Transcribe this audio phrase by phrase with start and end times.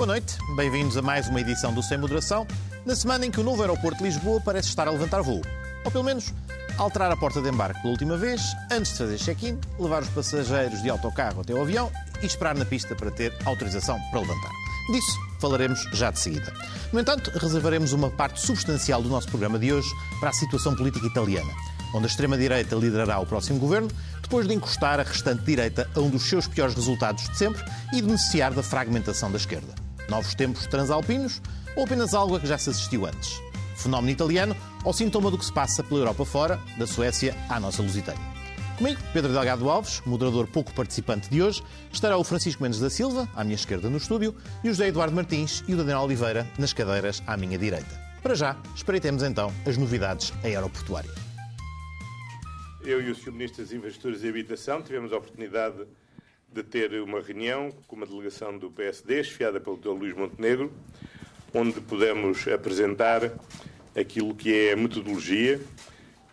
[0.00, 2.46] Boa noite, bem-vindos a mais uma edição do Sem Moderação,
[2.86, 5.42] na semana em que o novo aeroporto de Lisboa parece estar a levantar voo.
[5.84, 6.32] Ou pelo menos
[6.78, 8.40] alterar a porta de embarque pela última vez,
[8.72, 11.92] antes de fazer check-in, levar os passageiros de autocarro até o avião
[12.22, 14.50] e esperar na pista para ter autorização para levantar.
[14.90, 16.50] Disso falaremos já de seguida.
[16.94, 21.06] No entanto, reservaremos uma parte substancial do nosso programa de hoje para a situação política
[21.08, 21.52] italiana,
[21.92, 23.90] onde a extrema-direita liderará o próximo governo,
[24.22, 27.62] depois de encostar a restante direita a um dos seus piores resultados de sempre
[27.92, 29.79] e de beneficiar da fragmentação da esquerda.
[30.10, 31.40] Novos tempos transalpinos
[31.76, 33.40] ou apenas algo a que já se assistiu antes?
[33.76, 37.80] Fenómeno italiano ou sintoma do que se passa pela Europa fora, da Suécia à nossa
[37.80, 38.20] Lusitânia?
[38.76, 43.28] Comigo, Pedro Delgado Alves, moderador pouco participante de hoje, estará o Francisco Mendes da Silva,
[43.36, 44.34] à minha esquerda no estúdio,
[44.64, 48.00] e o José Eduardo Martins e o Daniel Oliveira nas cadeiras à minha direita.
[48.20, 51.14] Para já, espreitemos então as novidades aeroportuárias.
[52.82, 53.32] Eu e o Sr.
[53.32, 55.86] Ministro das Infraestruturas e Habitação tivemos a oportunidade
[56.52, 59.90] de ter uma reunião com uma delegação do PSD, esfiada pelo Dr.
[59.90, 60.72] Luís Montenegro,
[61.54, 63.32] onde pudemos apresentar
[63.96, 65.60] aquilo que é a metodologia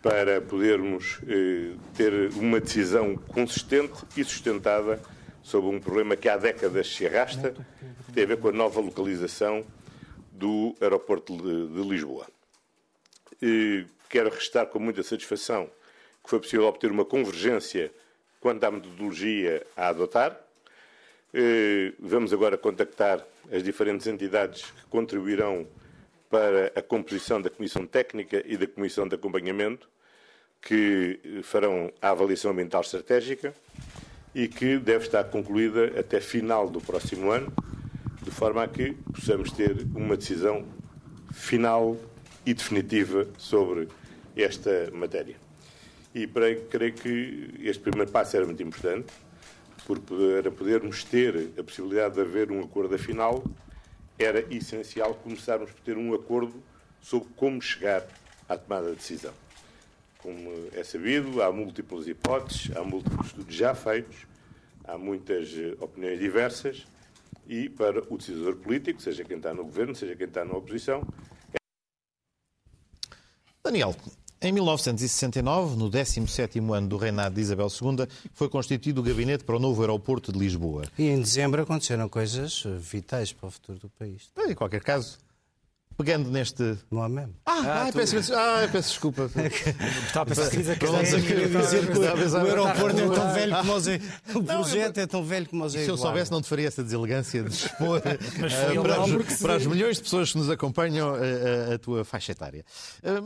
[0.02, 5.00] para podermos eh, ter uma decisão consistente e sustentada
[5.42, 7.54] sobre um problema que há décadas se arrasta,
[8.06, 9.64] que tem a ver com a nova localização
[10.32, 12.26] do aeroporto de, de Lisboa.
[13.40, 15.70] E quero restar com muita satisfação
[16.22, 17.92] que foi possível obter uma convergência
[18.40, 20.38] quanto à metodologia a adotar.
[21.32, 25.66] Eh, vamos agora contactar as diferentes entidades que contribuirão
[26.30, 29.88] para a composição da Comissão Técnica e da Comissão de Acompanhamento,
[30.60, 33.54] que farão a avaliação ambiental estratégica
[34.34, 37.52] e que deve estar concluída até final do próximo ano,
[38.22, 40.66] de forma a que possamos ter uma decisão
[41.32, 41.96] final
[42.44, 43.88] e definitiva sobre
[44.36, 45.47] esta matéria.
[46.14, 49.12] E para, creio que este primeiro passo era muito importante,
[49.86, 53.44] porque para podermos ter a possibilidade de haver um acordo afinal,
[54.18, 56.62] era essencial começarmos por ter um acordo
[57.00, 58.06] sobre como chegar
[58.48, 59.32] à tomada de decisão.
[60.18, 64.26] Como é sabido, há múltiplas hipóteses, há múltiplos estudos já feitos,
[64.84, 66.86] há muitas opiniões diversas
[67.46, 71.06] e para o decisor político, seja quem está no governo, seja quem está na oposição.
[73.62, 73.94] Daniel,
[74.40, 79.56] em 1969, no 17º ano do reinado de Isabel II, foi constituído o gabinete para
[79.56, 80.84] o novo aeroporto de Lisboa.
[80.98, 84.30] E em dezembro aconteceram coisas vitais para o futuro do país.
[84.36, 85.18] Em qualquer caso,
[85.98, 86.78] pegando neste.
[86.90, 87.34] Não há mesmo.
[87.44, 89.28] Ah, ah, ai, peço, ah peço desculpa.
[90.06, 94.98] Estava a pensar que dizer que o aeroporto é tão velho como o O projeto
[94.98, 98.00] é tão velho como o Se eu soubesse, não te faria essa deselegância de expor
[98.00, 102.64] para, os, para as milhões de pessoas que nos acompanham a, a tua faixa etária.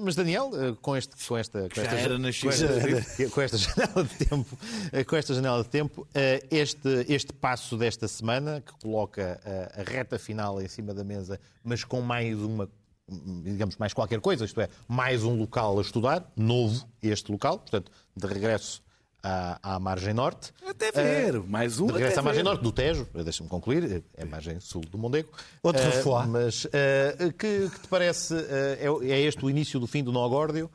[0.02, 0.50] Mas, Daniel,
[0.80, 1.68] com, este, com esta.
[1.68, 4.58] Com esta, era com, esta, com esta janela de tempo,
[5.06, 6.08] com esta janela de tempo,
[6.50, 9.38] este, este passo desta semana, que coloca
[9.76, 12.61] a reta final em cima da mesa, mas com mais uma
[13.08, 17.90] digamos, mais qualquer coisa, isto é, mais um local a estudar, novo este local, portanto,
[18.16, 18.82] de regresso
[19.22, 20.52] à, à margem norte.
[20.66, 21.86] Até ver, uh, mais um.
[21.86, 25.30] De regresso à margem norte do Tejo, deixa-me concluir, é a margem sul do Mondego.
[25.62, 30.02] Outro uh, Mas uh, que, que, te parece, é, é, este o início do fim
[30.02, 30.70] do Nogórdio?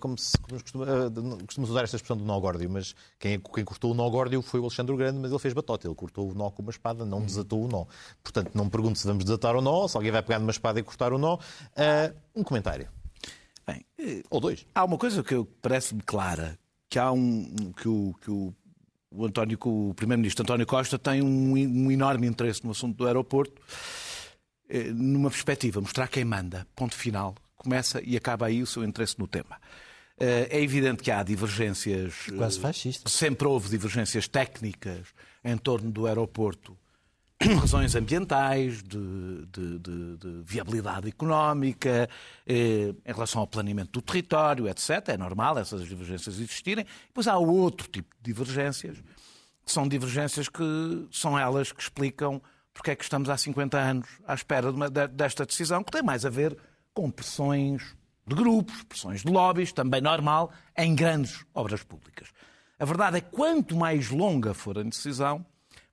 [0.00, 3.90] Como se, como costuma, costumamos usar esta expressão do nó górdio, mas quem, quem cortou
[3.90, 6.34] o nó górdio foi o Alexandre o Grande, mas ele fez batota, ele cortou o
[6.34, 7.86] nó com uma espada, não desatou o nó.
[8.22, 10.78] Portanto, não me pergunto se vamos desatar o nó, se alguém vai pegar numa espada
[10.78, 11.34] e cortar o nó.
[11.34, 12.88] Uh, um comentário.
[13.66, 13.84] Bem,
[14.30, 14.66] Ou dois.
[14.74, 18.54] Há uma coisa que parece-me clara, que há um que o, que o,
[19.10, 23.60] o António, o Primeiro-Ministro António Costa tem um, um enorme interesse no assunto do aeroporto,
[24.68, 29.18] eh, numa perspectiva, mostrar quem manda, ponto final, começa e acaba aí o seu interesse
[29.18, 29.58] no tema.
[30.18, 32.26] Eh, é evidente que há divergências.
[32.36, 33.08] Quase fascista.
[33.08, 35.08] Sempre houve divergências técnicas
[35.44, 36.76] em torno do aeroporto,
[37.42, 42.08] razões ambientais, de, de, de, de viabilidade económica,
[42.46, 45.08] eh, em relação ao planeamento do território, etc.
[45.08, 46.86] É normal essas divergências existirem.
[47.08, 48.98] Depois há outro tipo de divergências,
[49.64, 52.40] que são divergências que são elas que explicam
[52.74, 56.24] porque é que estamos há 50 anos à espera uma, desta decisão, que tem mais
[56.24, 56.56] a ver
[56.94, 57.94] com pressões
[58.26, 62.28] de grupos, pressões de lobbies, também normal, em grandes obras públicas.
[62.78, 65.44] A verdade é que quanto mais longa for a decisão,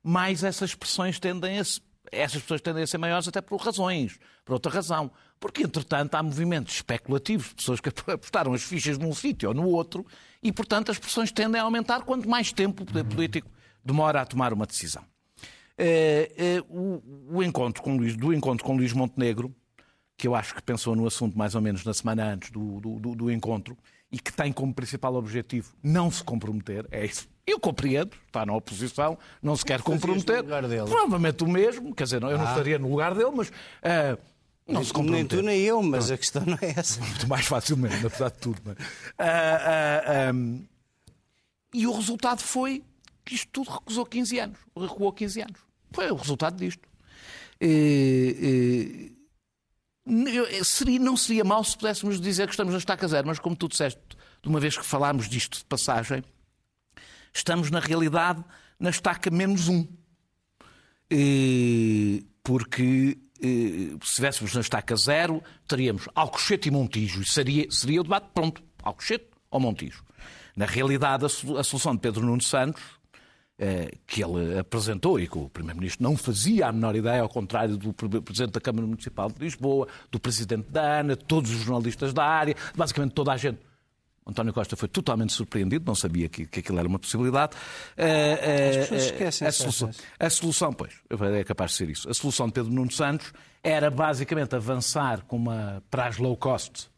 [0.02, 1.64] mais essas pressões tendem a
[2.12, 5.10] essas pessoas tendem a ser maiores até por razões, por outra razão.
[5.38, 10.04] Porque, entretanto, há movimentos especulativos, pessoas que apostaram as fichas num sítio ou no outro,
[10.42, 13.48] e, portanto, as pressões tendem a aumentar quanto mais tempo o poder político
[13.84, 15.04] demora a tomar uma decisão.
[15.78, 19.54] É, o, o, encontro com Luís, do encontro com Luís Montenegro
[20.20, 23.14] que eu acho que pensou no assunto mais ou menos na semana antes do, do,
[23.14, 23.74] do, encontro
[24.12, 28.54] e que tem como principal objetivo não se comprometer, é esse, Eu compreendo, está na
[28.54, 30.44] oposição, não se quer comprometer.
[30.44, 32.50] Provavelmente o mesmo, quer dizer, eu não ah.
[32.50, 33.48] estaria no lugar dele, mas.
[33.48, 34.18] Uh,
[34.68, 37.00] não se Nem tu nem eu, mas a questão não é essa.
[37.00, 38.60] Muito mais facilmente, apesar de tudo.
[38.62, 38.76] Mas...
[38.76, 40.64] Uh, uh, um...
[41.72, 42.84] E o resultado foi
[43.24, 45.60] que isto tudo recusou 15 anos, recuou 15 anos.
[45.92, 46.86] Foi o resultado disto.
[47.60, 49.12] E,
[50.64, 53.68] seria, não seria mal se pudéssemos dizer que estamos na estaca zero, mas como tu
[53.68, 54.00] disseste,
[54.42, 56.22] de uma vez que falámos disto de passagem,
[57.32, 58.44] estamos na realidade
[58.78, 59.86] na estaca menos um.
[61.10, 67.22] E, porque se estivéssemos na estaca zero, teríamos Alcochete e Montijo.
[67.22, 68.62] E seria, seria o debate pronto.
[68.82, 70.04] Alcochete ou Montijo.
[70.56, 71.28] Na realidade, a
[71.64, 72.82] solução de Pedro Nuno Santos,
[74.06, 77.92] que ele apresentou e que o Primeiro-Ministro não fazia a menor ideia, ao contrário do
[77.92, 82.54] Presidente da Câmara Municipal de Lisboa, do Presidente da ANA, todos os jornalistas da área,
[82.74, 83.58] basicamente toda a gente.
[84.26, 87.56] António Costa foi totalmente surpreendido, não sabia que, que aquilo era uma possibilidade.
[87.96, 90.92] Eh, As pessoas eh, esquecem a solução, a solução, pois,
[91.34, 92.08] é capaz de ser isso.
[92.08, 96.88] A solução de Pedro Nuno Santos era basicamente avançar com uma prazo low cost,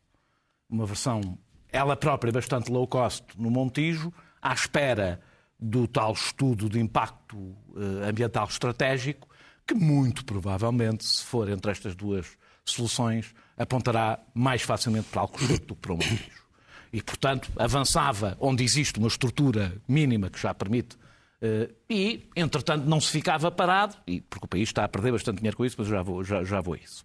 [0.68, 1.38] uma versão
[1.72, 5.20] ela própria bastante low cost no Montijo, à espera
[5.62, 9.28] do tal estudo de impacto eh, ambiental estratégico,
[9.64, 12.26] que muito provavelmente, se for entre estas duas
[12.64, 16.42] soluções, apontará mais facilmente para Alcochete do que para o Montijo.
[16.92, 20.98] E, portanto, avançava onde existe uma estrutura mínima que já permite
[21.40, 25.38] eh, e, entretanto, não se ficava parado, e, porque o país está a perder bastante
[25.38, 27.04] dinheiro com isso, mas já vou, já, já vou a isso.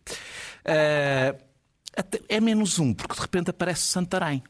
[0.65, 1.35] Eh,
[2.27, 4.43] é menos um, porque de repente aparece Santarém.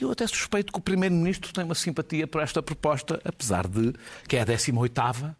[0.00, 3.92] Eu até suspeito que o Primeiro-Ministro tem uma simpatia por esta proposta, apesar de
[4.26, 5.36] que é a 18ª,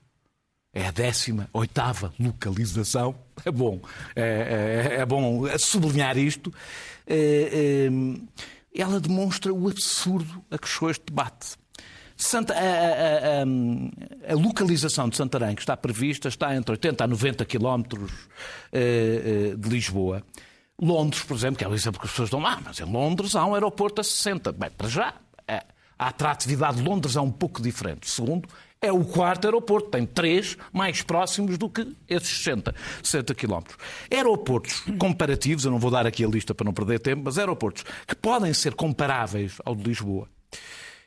[0.73, 3.15] é a 18ª localização.
[3.45, 3.81] É bom,
[4.15, 6.53] é, é, é bom sublinhar isto.
[7.07, 11.59] É, é, ela demonstra o absurdo a que chegou este debate.
[12.17, 12.63] Santa, a, a,
[14.29, 18.13] a, a, localização de Santarém, que está prevista, está entre 80 a 90 quilómetros
[18.71, 20.23] eh, eh, de Lisboa.
[20.81, 23.35] Londres, por exemplo, que é o exemplo que as pessoas dão, ah, mas em Londres
[23.35, 24.53] há um aeroporto a 60.
[24.53, 25.15] Bem, para já,
[25.47, 25.65] é,
[25.99, 28.09] a atratividade de Londres é um pouco diferente.
[28.09, 28.49] Segundo,
[28.81, 33.77] é o quarto aeroporto, tem três mais próximos do que esses 60, 60 quilómetros.
[34.11, 37.85] Aeroportos comparativos, eu não vou dar aqui a lista para não perder tempo, mas aeroportos
[38.07, 40.27] que podem ser comparáveis ao de Lisboa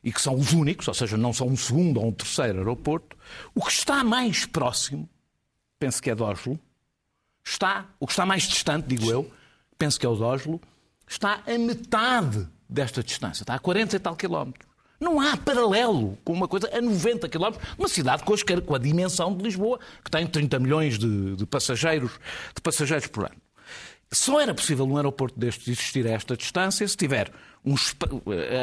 [0.03, 3.17] e que são os únicos, ou seja, não são um segundo ou um terceiro aeroporto,
[3.55, 5.09] o que está mais próximo,
[5.79, 6.59] penso que é de Oslo,
[7.43, 9.31] está, o que está mais distante, digo eu,
[9.77, 10.61] penso que é o de Oslo,
[11.07, 14.67] está a metade desta distância, está a 40 e tal quilómetros.
[14.99, 18.33] Não há paralelo com uma coisa a 90 quilómetros, uma cidade com,
[18.65, 22.11] com a dimensão de Lisboa, que tem 30 milhões de, de, passageiros,
[22.55, 23.35] de passageiros por ano.
[24.11, 27.31] Só era possível um aeroporto destes existir a esta distância se tiver
[27.65, 27.73] um,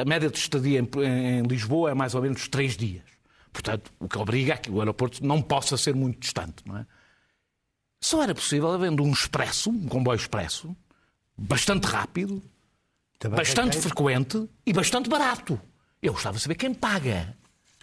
[0.01, 3.03] a média de estadia em, em Lisboa é mais ou menos 3 dias.
[3.53, 6.63] Portanto, o que obriga a que o aeroporto não possa ser muito distante.
[6.65, 6.87] Não é?
[8.01, 10.75] Só era possível havendo um expresso, um comboio expresso,
[11.41, 12.43] bastante rápido,
[13.19, 15.59] Também bastante é frequente e bastante barato.
[16.03, 17.35] Eu gostava de saber quem paga.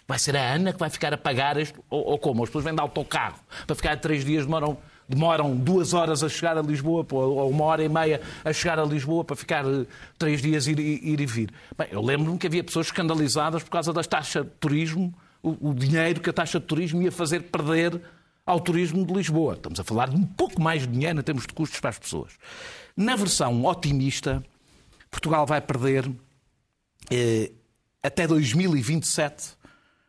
[0.06, 2.42] Vai ser a Ana que vai ficar a pagar isto, ou, ou como?
[2.42, 4.78] As pessoas vêm de autocarro para ficar três dias, demoram,
[5.08, 8.84] demoram duas horas a chegar a Lisboa, ou uma hora e meia a chegar a
[8.84, 9.84] Lisboa para ficar eh,
[10.16, 11.50] três dias ir, ir e vir.
[11.76, 15.74] Bem, eu lembro-me que havia pessoas escandalizadas por causa da taxa de turismo, o, o
[15.74, 18.00] dinheiro que a taxa de turismo ia fazer perder
[18.48, 19.52] ao turismo de Lisboa.
[19.52, 21.98] Estamos a falar de um pouco mais de dinheiro em termos de custos para as
[21.98, 22.32] pessoas.
[22.96, 24.42] Na versão otimista,
[25.10, 26.10] Portugal vai perder
[27.10, 27.52] eh,
[28.02, 29.58] até 2027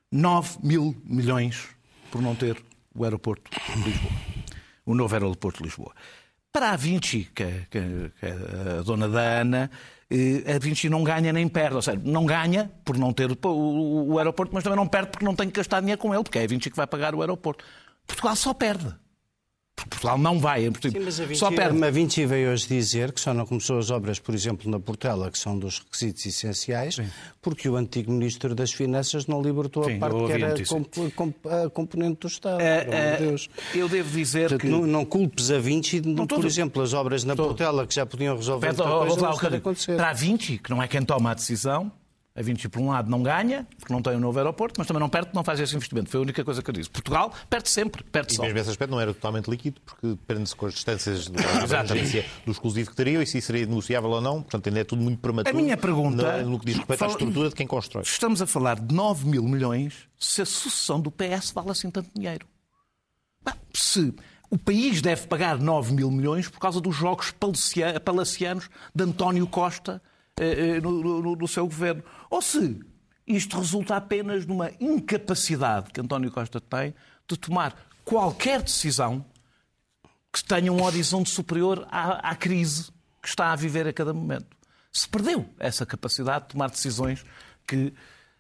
[0.10, 1.68] 9 mil milhões
[2.10, 2.58] por não ter
[2.96, 4.14] o aeroporto de Lisboa.
[4.86, 5.94] O novo aeroporto de Lisboa.
[6.52, 9.70] Para a Vinci, que, é, que, que é a dona da Ana,
[10.10, 11.76] eh, a Vinci não ganha nem perde.
[11.76, 15.36] Ou seja, não ganha por não ter o aeroporto, mas também não perde porque não
[15.36, 17.66] tem que gastar dinheiro com ele, porque é a Vinci que vai pagar o aeroporto.
[18.10, 18.94] Portugal só perde.
[19.88, 20.64] Portugal não vai.
[20.64, 21.84] Sim, mas a Vinci, só perde.
[21.84, 25.32] A Vinci veio hoje dizer que só não começou as obras, por exemplo, na Portela,
[25.32, 27.08] que são dos requisitos essenciais, Sim.
[27.42, 31.36] porque o antigo Ministro das Finanças não libertou Sim, a parte que era comp, comp,
[31.46, 32.60] a componente do Estado.
[32.60, 33.50] É, é, Deus.
[33.74, 34.68] Eu devo dizer Portanto, que...
[34.68, 38.36] Não, não, culpes a Vinci, não, por exemplo, as obras na Portela, que já podiam
[38.36, 39.96] resolver Pede, coisa, acontecer.
[39.96, 41.92] Para a Vinci, que não é quem toma a decisão,
[42.40, 45.02] a Vinci, por um lado, não ganha, porque não tem um novo aeroporto, mas também
[45.02, 46.10] não perde, não faz esse investimento.
[46.10, 46.90] Foi a única coisa que eu disse.
[46.90, 48.44] Portugal perde sempre, perde só.
[48.44, 51.34] E mesmo esse aspecto não era totalmente líquido, porque depende-se com as distâncias do,
[52.46, 54.42] do exclusivo que teriam e se seria negociável ou não.
[54.42, 55.58] Portanto, ainda é tudo muito prematuro.
[55.58, 56.42] A minha pergunta...
[56.44, 58.04] No, no que diz respeito fala, à estrutura de quem constrói.
[58.04, 62.10] Estamos a falar de 9 mil milhões se a sucessão do PS vale assim tanto
[62.16, 62.48] dinheiro.
[63.74, 64.14] Se
[64.50, 67.34] o país deve pagar 9 mil milhões por causa dos jogos
[68.04, 70.02] palacianos de António Costa
[70.82, 72.04] no, no, no seu governo.
[72.30, 72.80] Ou se
[73.28, 76.96] isto resulta apenas numa incapacidade que António Costa tem
[77.28, 79.24] de tomar qualquer decisão
[80.34, 82.92] que tenha um horizonte superior à, à crise
[83.22, 84.48] que está a viver a cada momento.
[84.92, 87.24] Se perdeu essa capacidade de tomar decisões
[87.68, 87.94] que.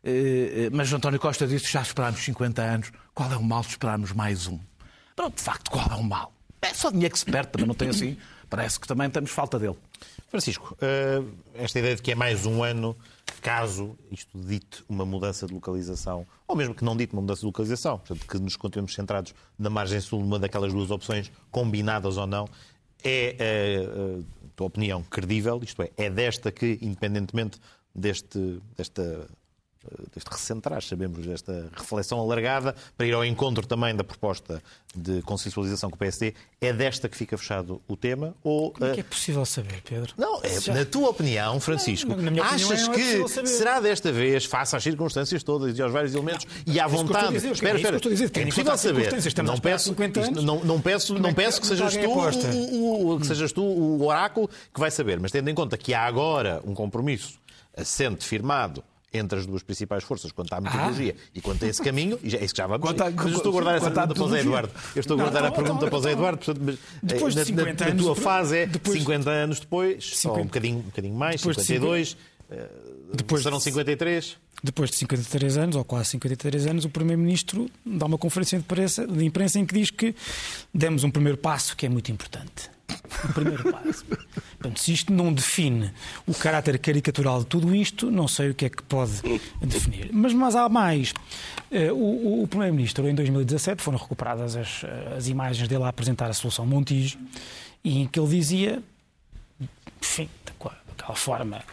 [0.03, 2.91] Eh, eh mas António Costa disse já esperámos 50 anos.
[3.13, 4.59] Qual é o mal de esperarmos mais um?
[5.15, 6.33] Pronto, de facto, qual é o mal?
[6.61, 8.17] É só dinheiro que se perde, também não tem assim.
[8.49, 9.77] Parece que também temos falta dele.
[10.29, 11.23] Francisco, eh,
[11.55, 12.95] esta ideia de que é mais um ano,
[13.41, 17.47] caso isto dite uma mudança de localização, ou mesmo que não dite uma mudança de
[17.47, 22.27] localização, portanto, que nos continuemos centrados na margem sul, numa daquelas duas opções, combinadas ou
[22.27, 22.47] não,
[23.03, 24.23] é, a eh,
[24.55, 25.59] tua opinião, credível?
[25.63, 27.59] Isto é, é desta que, independentemente
[27.95, 29.27] deste, desta
[30.13, 34.61] deste recentrar, sabemos, desta reflexão alargada, para ir ao encontro também da proposta
[34.93, 38.35] de consensualização com o PSD, é desta que fica fechado o tema?
[38.43, 40.13] Ou, Como é que é possível saber, Pedro?
[40.17, 40.73] Não, é, Já...
[40.73, 45.43] na tua opinião, Francisco, não, achas opinião, é que será desta vez, face às circunstâncias
[45.43, 47.33] todas e aos vários elementos, não, e à vontade...
[47.33, 49.43] Dizer, espera, espera, é, dizer, é possível saber.
[49.43, 53.51] Não peço, isto, não, não peço, não peço que sejas tu o, o, que sejas
[53.53, 57.39] tu o oráculo que vai saber, mas tendo em conta que há agora um compromisso
[57.77, 58.83] assente, firmado,
[59.13, 61.29] entre as duas principais forças quanto à metodologia ah.
[61.33, 63.37] e quanto a esse caminho, e é isso que já vamos quanto a, Mas eu
[63.37, 64.71] estou a guardar essa pergunta para o Zé Eduardo.
[64.95, 67.45] Eu estou a guardar não, a pergunta para o Zé Eduardo, portanto, mas depois de
[67.45, 70.79] 50 na, na, na tua fase é depois, 50 anos depois, 50, ou um bocadinho,
[70.79, 72.17] um bocadinho mais, 52,
[72.51, 72.69] eh,
[73.13, 74.37] depois serão 53.
[74.61, 79.07] Depois de 53 anos, ou quase 53 anos, o Primeiro-Ministro dá uma conferência de imprensa,
[79.07, 80.13] de imprensa em que diz que
[80.73, 82.69] demos um primeiro passo que é muito importante
[83.23, 84.05] o primeiro passo.
[84.05, 85.91] Portanto, se isto não define
[86.27, 89.21] o caráter caricatural de tudo isto, não sei o que é que pode
[89.61, 90.09] definir.
[90.11, 91.13] Mas, mas há mais.
[91.71, 94.81] Eh, o, o Primeiro-Ministro, em 2017, foram recuperadas as,
[95.17, 97.17] as imagens dele a apresentar a solução Montijo,
[97.83, 98.83] e em que ele dizia,
[100.01, 101.63] enfim, daquela forma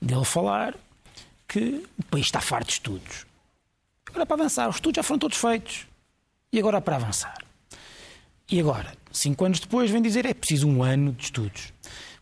[0.00, 0.74] dele falar,
[1.46, 3.26] que o país está farto de estudos.
[4.08, 5.86] Agora para avançar, os estudos já foram todos feitos.
[6.52, 7.38] E agora para avançar.
[8.50, 11.72] E agora, cinco anos depois, vem dizer é preciso um ano de estudos.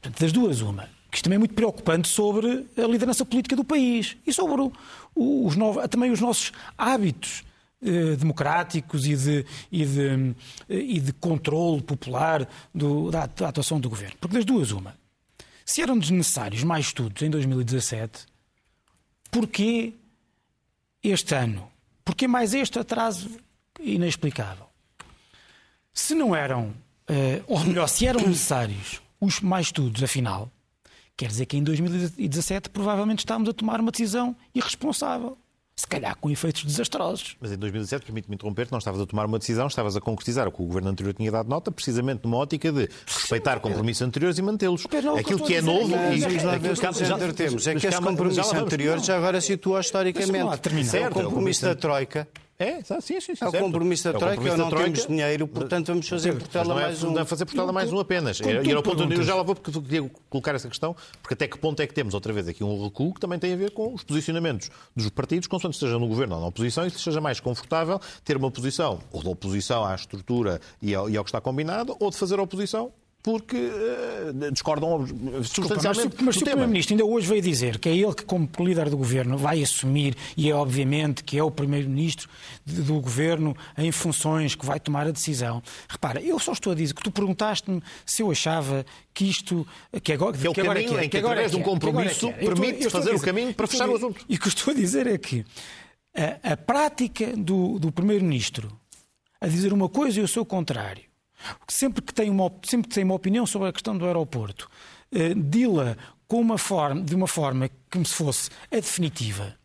[0.01, 0.89] Portanto, das duas, uma.
[1.11, 4.73] Que isto também é muito preocupante sobre a liderança política do país e sobre o,
[5.15, 7.43] o, os novos, também os nossos hábitos
[7.83, 10.35] eh, democráticos e de, e, de,
[10.69, 14.17] eh, e de controle popular do, da, da atuação do governo.
[14.21, 14.95] Porque das duas, uma.
[15.65, 18.27] Se eram desnecessários mais estudos em 2017,
[19.31, 19.95] porquê
[21.03, 21.71] este ano?
[22.05, 23.31] Porquê mais este atraso
[23.81, 24.70] inexplicável?
[25.93, 26.69] Se não eram,
[27.09, 30.51] uh, ou melhor, se eram necessários os mais estudos, afinal,
[31.17, 35.37] quer dizer que em 2017 provavelmente estávamos a tomar uma decisão irresponsável.
[35.77, 37.37] Se calhar com efeitos desastrosos.
[37.41, 40.53] Mas em 2017, permite-me interromper, não estavas a tomar uma decisão, estavas a concretizar o
[40.53, 44.37] que o governo anterior tinha dado nota, precisamente numa ótica de respeitar Sim, compromissos anteriores
[44.37, 44.85] e mantê-los.
[45.19, 47.67] Aquilo que é novo e aquilo que já temos.
[47.67, 50.39] é que esse compromisso anterior já agora situa historicamente.
[50.99, 52.29] É o compromisso da Troika
[52.61, 53.37] é, sim, sim, sim.
[53.41, 54.85] É o compromisso da é Troika, é não troika.
[54.85, 57.13] temos dinheiro, portanto vamos fazer Portela é, mais um.
[57.13, 58.39] Não é fazer Portela mais um apenas.
[58.39, 61.33] E era o ponto onde eu já lá vou, porque queria colocar essa questão, porque
[61.33, 63.57] até que ponto é que temos outra vez aqui um recuo que também tem a
[63.57, 67.19] ver com os posicionamentos dos partidos, consoante esteja no governo ou na oposição, e seja
[67.19, 71.31] mais confortável ter uma posição ou de oposição à estrutura e ao, e ao que
[71.31, 75.07] está combinado, ou de fazer oposição porque uh, discordam
[75.45, 78.49] substancialmente Desculpa, mas, se o Primeiro-Ministro ainda hoje veio dizer que é ele que, como
[78.61, 82.29] líder do Governo, vai assumir, e é obviamente que é o Primeiro-Ministro
[82.65, 85.63] do Governo em funções que vai tomar a decisão.
[85.89, 89.67] Repara, eu só estou a dizer que tu perguntaste-me se eu achava que isto...
[90.03, 92.33] Que, agora, que é o que caminho agora em que, que através de um compromisso
[92.33, 94.25] permite fazer o caminho para fechar o assunto.
[94.29, 95.45] E o que estou a dizer é que
[96.17, 98.73] a, a prática do, do Primeiro-Ministro
[99.41, 101.10] a dizer uma coisa e o seu contrário
[101.69, 104.71] Sempre que tem uma, sempre que tem uma opinião sobre a questão do aeroporto,
[105.13, 105.97] eh, dila
[106.29, 109.57] com uma forma, de uma forma como se fosse a definitiva,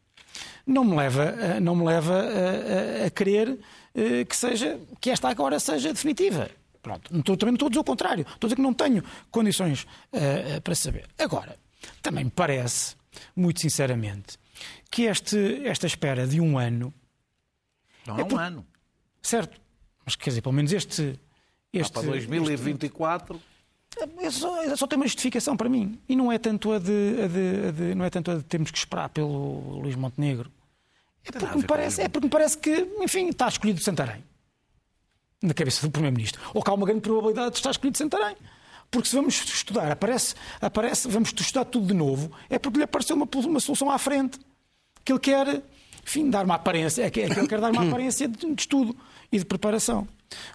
[0.65, 3.59] não me leva, não me leva a, a, a querer
[3.93, 6.49] eh, que, seja, que esta agora seja definitiva.
[6.81, 7.11] Pronto.
[7.11, 8.21] Não estou, também não estou a dizer o contrário.
[8.21, 11.07] Estou a dizer que não tenho condições uh, para saber.
[11.17, 11.57] Agora,
[12.01, 12.95] também me parece,
[13.35, 14.37] muito sinceramente,
[14.91, 16.93] que este, esta espera de um ano.
[18.05, 18.39] Não é, é um por...
[18.39, 18.65] ano.
[19.21, 19.59] Certo.
[20.05, 21.19] Mas quer dizer, pelo menos este,
[21.79, 23.39] este, para 2024.
[24.19, 25.99] Este, só, só tem uma justificação para mim.
[26.07, 28.43] E não é tanto a de, a de, a de, não é tanto a de
[28.43, 30.51] termos que esperar pelo Luís Montenegro.
[31.23, 34.23] É porque, me parece, é porque me parece que, enfim, está escolhido Santarém.
[35.41, 36.41] Na cabeça do Primeiro-Ministro.
[36.53, 38.35] Ou que há uma grande probabilidade de estar escolhido Santarém.
[38.91, 43.15] Porque se vamos estudar, aparece, aparece, vamos estudar tudo de novo, é porque lhe apareceu
[43.15, 44.39] uma, uma solução à frente.
[45.03, 45.63] Que ele quer,
[46.03, 48.61] enfim, dar uma aparência, é que, é que ele quer dar uma aparência de, de
[48.61, 48.95] estudo
[49.31, 50.07] e de preparação.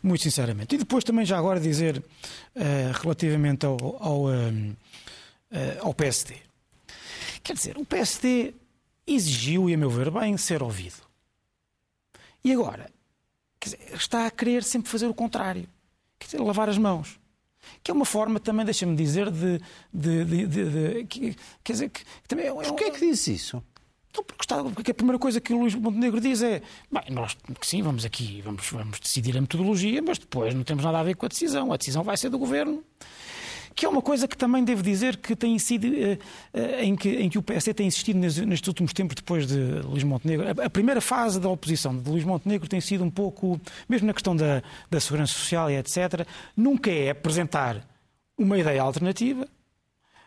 [0.03, 0.75] Muito sinceramente.
[0.75, 2.03] E depois também já agora dizer uh,
[3.03, 4.77] relativamente ao, ao, uh, uh,
[5.81, 6.37] ao PSD.
[7.43, 8.55] Quer dizer, o PSD
[9.07, 10.97] exigiu, e a meu ver bem, ser ouvido.
[12.45, 12.91] E agora,
[13.63, 15.69] dizer, está a querer sempre fazer o contrário.
[16.19, 17.19] Quer dizer, lavar as mãos.
[17.83, 19.61] Que é uma forma também, deixa-me dizer, de.
[19.93, 23.63] de, de, de, quer dizer, que também é, Porquê é que diz isso?
[24.11, 27.37] Então, porque, está, porque a primeira coisa que o Luís Montenegro diz é: bem, nós
[27.61, 31.03] que sim, vamos aqui, vamos, vamos decidir a metodologia, mas depois não temos nada a
[31.03, 31.73] ver com a decisão.
[31.73, 32.83] A decisão vai ser do governo.
[33.73, 36.19] Que é uma coisa que também devo dizer que tem sido uh,
[36.53, 40.03] uh, em, que, em que o PSD tem insistido nestes últimos tempos, depois de Luís
[40.03, 40.45] Montenegro.
[40.49, 44.13] A, a, primeira fase da oposição de Luís Montenegro tem sido um pouco, mesmo na
[44.13, 46.27] questão da, da segurança social e etc.,
[46.57, 47.87] nunca é apresentar
[48.37, 49.47] uma ideia alternativa,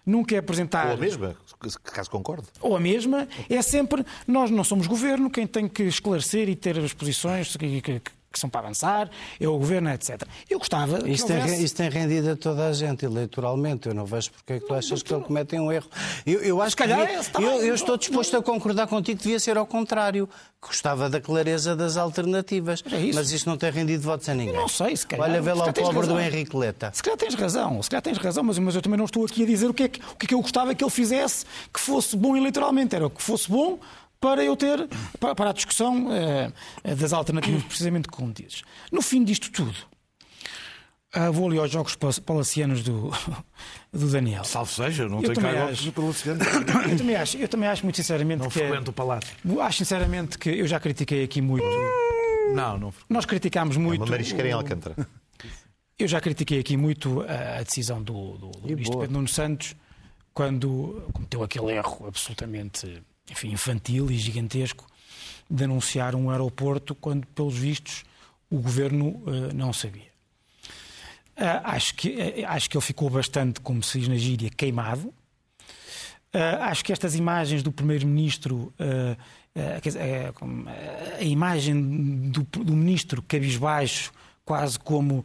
[0.06, 0.88] nunca é apresentar.
[0.88, 1.36] Ou a mesma,
[1.84, 2.48] caso concorde.
[2.62, 6.78] Ou a mesma, é sempre nós não somos governo, quem tem que esclarecer e ter
[6.80, 8.02] as posições que, que,
[8.34, 9.10] que são para avançar,
[9.40, 10.24] é o governo, etc.
[10.50, 11.08] Eu gostava.
[11.08, 11.48] Isso, houvesse...
[11.56, 13.88] tem, isso tem rendido a toda a gente eleitoralmente.
[13.88, 15.88] Eu não vejo porque é que tu achas que ele comete um erro.
[16.26, 16.88] Eu, eu acho que.
[16.88, 20.28] Devia, eu, eu, estou disposto a concordar contigo que devia ser ao contrário.
[20.60, 22.84] Gostava da clareza das alternativas.
[22.92, 23.20] É isso.
[23.20, 24.56] Mas isto não tem rendido votos a ninguém.
[24.56, 25.30] Eu não sei, se calhar.
[25.30, 26.92] Olha, vê lá o pobre do Henrique Leta.
[26.94, 29.44] Se calhar tens razão, se calhar tens razão, mas, mas eu também não estou aqui
[29.44, 31.46] a dizer o que, é que, o que é que eu gostava que ele fizesse
[31.72, 32.96] que fosse bom eleitoralmente.
[32.96, 33.78] Era o que fosse bom
[34.24, 34.88] para eu ter,
[35.20, 38.64] para a discussão uh, das alternativas precisamente como dizes.
[38.90, 39.76] No fim disto tudo,
[41.14, 43.12] uh, vou ali aos jogos palacianos do,
[43.92, 44.46] do Daniel.
[44.46, 46.48] Salve seja, não tenho cá acho, palacianos.
[46.48, 48.60] Eu também, acho, eu também acho muito sinceramente não que...
[48.60, 49.36] Não frequento o palácio.
[49.60, 51.66] Acho sinceramente que eu já critiquei aqui muito...
[52.56, 52.94] Não, não.
[53.10, 54.04] Nós criticámos muito...
[54.04, 54.96] É uma marisqueira em Alcântara.
[56.00, 59.76] Eu já critiquei aqui muito a decisão do, do, do ministro Pedro Nuno Santos
[60.34, 64.86] quando cometeu aquele erro absolutamente enfim, infantil e gigantesco
[65.50, 68.04] de anunciar um aeroporto quando, pelos vistos,
[68.50, 70.12] o governo uh, não sabia.
[71.36, 75.14] Uh, acho, que, uh, acho que ele ficou bastante, como se diz na gíria, queimado.
[76.62, 78.74] acho que estas imagens do primeiro-ministro,
[81.20, 84.12] a imagem do, do ministro cabisbaixo,
[84.44, 85.24] quase como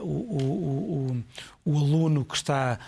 [0.00, 1.24] o, o, o,
[1.64, 2.78] o, aluno que está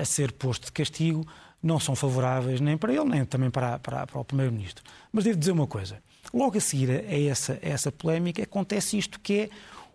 [0.00, 1.26] a ser posto de castigo,
[1.62, 4.82] não são favoráveis nem para ele, nem também para, para, para o Primeiro-Ministro.
[5.12, 6.02] Mas devo dizer uma coisa:
[6.34, 9.50] logo a seguir a essa, a essa polémica acontece isto que é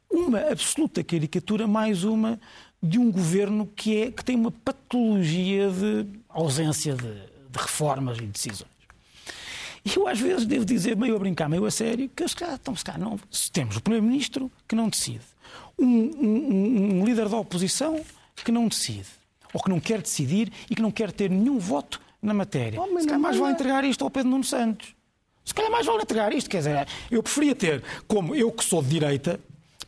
[0.09, 2.39] uma absoluta caricatura, mais uma,
[2.81, 8.25] de um governo que, é, que tem uma patologia de ausência de, de reformas e
[8.25, 8.77] decisões.
[9.83, 12.57] E eu às vezes devo dizer, meio a brincar, meio a sério, que se calhar,
[12.61, 13.17] então, se calhar não,
[13.51, 15.23] temos o Primeiro-Ministro que não decide,
[15.79, 18.03] um, um, um líder da oposição
[18.35, 19.07] que não decide,
[19.57, 22.79] ou que não quer decidir e que não quer ter nenhum voto na matéria.
[22.79, 24.95] Oh, Se calhar mais vale entregar isto ao Pedro Nuno Santos.
[25.43, 26.47] Se calhar mais vale entregar isto.
[26.47, 29.39] Quer dizer, eu preferia ter, como eu que sou de direita,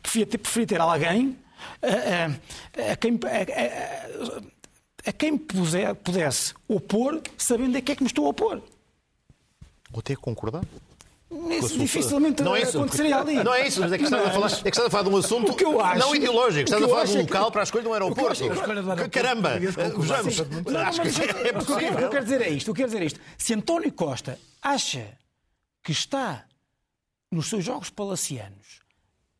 [0.02, 1.38] preferia ter, preferia ter alguém
[1.80, 3.20] a, a, a quem,
[5.06, 8.60] a, quem pudesse opor, sabendo a que é que me estou a opor.
[9.92, 10.66] Ou ter concordado?
[11.30, 13.34] Isso dificilmente não é isso, aconteceria ali.
[13.44, 15.10] Não é isso, mas é que estás, a falar, é que estás a falar de
[15.10, 15.56] um assunto
[15.96, 16.64] não ideológico.
[16.64, 18.44] Estás a falar de um é local para a escolha de um aeroporto.
[19.12, 19.58] Caramba!
[19.60, 20.40] Vejamos.
[20.76, 21.92] Acho que é possível.
[21.92, 22.64] O que eu quero dizer é isto.
[22.64, 23.20] Que eu quero dizer é isto.
[23.38, 25.06] Se António Costa acha
[25.84, 26.44] que está
[27.30, 28.80] nos seus jogos palacianos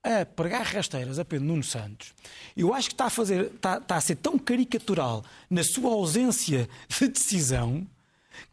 [0.05, 2.14] a pregar rasteiras a Pedro Nuno Santos,
[2.57, 6.68] eu acho que está a, fazer, está, está a ser tão caricatural na sua ausência
[6.88, 7.85] de decisão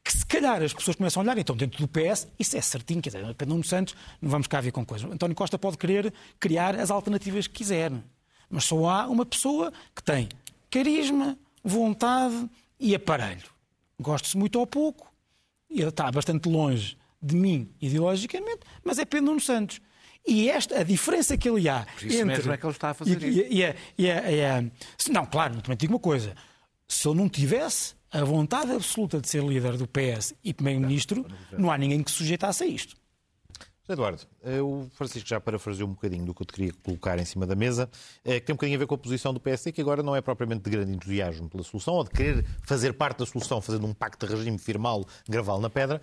[0.08, 3.02] que se calhar as pessoas começam a olhar, então dentro do PS, isso é certinho,
[3.02, 5.12] quer dizer, Pedro Nuno Santos, não vamos cá ver com coisas.
[5.12, 7.92] António Costa pode querer criar as alternativas que quiser,
[8.50, 10.30] mas só há uma pessoa que tem
[10.72, 13.50] carisma, vontade e aparelho.
[14.00, 15.12] Gosto-se muito ou pouco,
[15.70, 19.82] ele está bastante longe de mim ideologicamente, mas é Pedro Nuno Santos.
[20.26, 22.26] E esta, a diferença que ele há Por isso entre...
[22.26, 23.40] mesmo é que ele está a fazer e, isso.
[23.40, 26.34] E, e, e, e, não, claro, também digo uma coisa.
[26.88, 31.26] Se ele não tivesse a vontade absoluta de ser líder do PS e primeiro-ministro,
[31.58, 32.96] não há ninguém que sujeitasse a isto.
[33.94, 37.26] Eduardo, eh, o Francisco já parafraseou um bocadinho do que eu te queria colocar em
[37.26, 37.90] cima da mesa,
[38.26, 40.16] eh, que tem um bocadinho a ver com a posição do PSD, que agora não
[40.16, 43.88] é propriamente de grande entusiasmo pela solução, ou de querer fazer parte da solução, fazendo
[43.88, 46.02] um pacto de regime, firmá-lo, gravá-lo na pedra,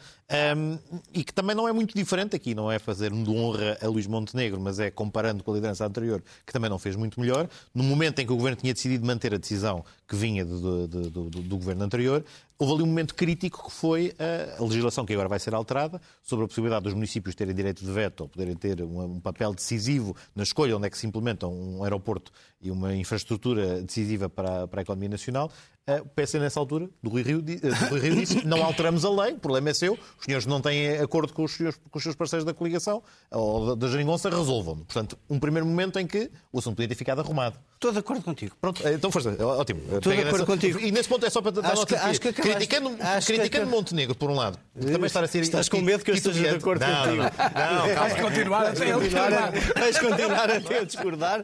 [1.12, 4.06] e que também não é muito diferente aqui, não é fazer de honra a Luís
[4.06, 7.48] Montenegro, mas é comparando com a liderança anterior, que também não fez muito melhor.
[7.74, 11.10] No momento em que o governo tinha decidido manter a decisão que vinha do, do,
[11.10, 12.24] do, do governo anterior,
[12.58, 14.14] houve ali um momento crítico que foi
[14.58, 17.90] a legislação que agora vai ser alterada sobre a possibilidade dos municípios terem direito de
[17.90, 21.82] veto ou poderem ter um, papel decisivo na escolha onde é que se implementa um
[21.82, 25.50] aeroporto e uma infraestrutura decisiva para, para a economia nacional.
[25.86, 27.52] O PS, nessa altura, do Rui, Rio, do
[27.90, 30.96] Rui Rio disse não alteramos a lei, o problema é seu, os senhores não têm
[30.96, 34.86] acordo com os, senhores, com os seus parceiros da coligação ou da Jeringonça, resolvam-no.
[34.86, 37.58] Portanto, um primeiro momento em que o assunto podia ter ficado arrumado.
[37.84, 38.56] Estou de acordo contigo.
[38.58, 39.82] Pronto, então força, ótimo.
[39.82, 40.46] Estou de acordo nessa...
[40.46, 40.80] contigo.
[40.80, 43.70] E nesse ponto é só para dar acho que, acho que Criticando, acho criticando que...
[43.70, 46.48] Montenegro, por um lado, Também estar a ser Estás com medo que eu esteja de
[46.48, 47.22] acordo não, contigo.
[47.22, 49.52] Não, não, Vais continuar a discordar.
[49.78, 51.42] Vais continuar a discordar.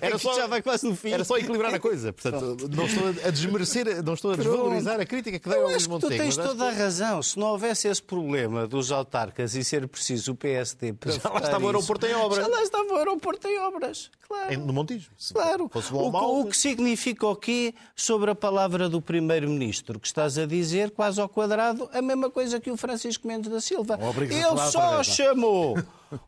[0.00, 1.12] Era só, já vai quase no fim.
[1.12, 2.12] Era só equilibrar a coisa.
[2.12, 5.86] Portanto, não estou a desmerecer, não estou a desvalorizar a crítica que dei ao Luís
[5.86, 6.26] Montenegro.
[6.26, 7.22] Tu tens toda a razão.
[7.22, 11.38] Se não houvesse esse problema dos autarcas e ser preciso o PSD para Já lá
[11.38, 12.44] estava o aeroporto em obras.
[12.44, 14.10] Já lá estava o aeroporto em obras.
[14.26, 14.60] Claro.
[14.60, 15.10] No Montijo.
[15.32, 15.51] Claro.
[15.92, 19.98] O, o que significa o quê sobre a palavra do Primeiro-Ministro?
[19.98, 23.50] Que estás a dizer, quase ao quadrado, a mesma coisa coisa que o Francisco Mendes
[23.50, 23.98] da Silva.
[24.20, 25.78] Ele só chamou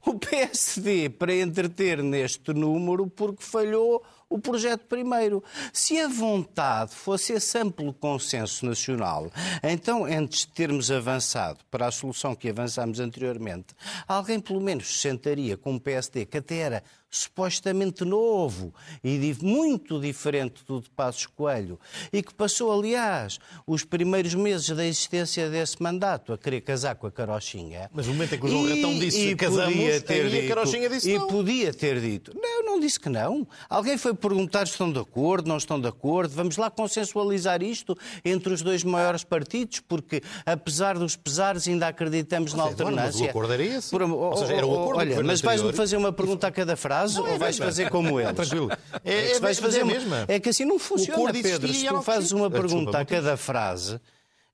[0.07, 5.43] o PSD para entreter neste número porque falhou o projeto primeiro.
[5.73, 9.31] Se a vontade fosse esse amplo consenso nacional,
[9.63, 13.75] então, antes de termos avançado para a solução que avançámos anteriormente,
[14.09, 16.85] alguém pelo menos sentaria com o PSD, que até era
[17.17, 21.79] supostamente novo e muito diferente do de Passos Coelho,
[22.13, 27.07] e que passou, aliás, os primeiros meses da existência desse mandato a querer casar com
[27.07, 27.91] a Carochinha.
[27.93, 30.89] Mas no momento em que o João Retão disse e casamos, ter dito, a Carochinha
[30.89, 31.27] disse e não.
[31.27, 32.33] E podia ter dito.
[32.35, 33.47] Não, não disse que não.
[33.69, 36.35] Alguém foi perguntar se estão de acordo, não estão de acordo.
[36.35, 42.55] Vamos lá consensualizar isto entre os dois maiores partidos, porque, apesar dos pesares, ainda acreditamos
[42.55, 43.05] na alternância.
[43.05, 43.91] Mas o acordo era esse.
[43.91, 47.04] Por, Ou seja, era o acordo Olha, mas vais-me fazer uma pergunta a cada frase
[47.05, 48.35] prazo não, ou é vais fazer como eles?
[48.35, 48.71] Tranquilo.
[49.05, 50.25] É, é, vais fazer é, mesma.
[50.29, 51.73] é que assim não funciona, Pedro.
[51.73, 54.01] Se tu fazes uma pergunta a cada frase,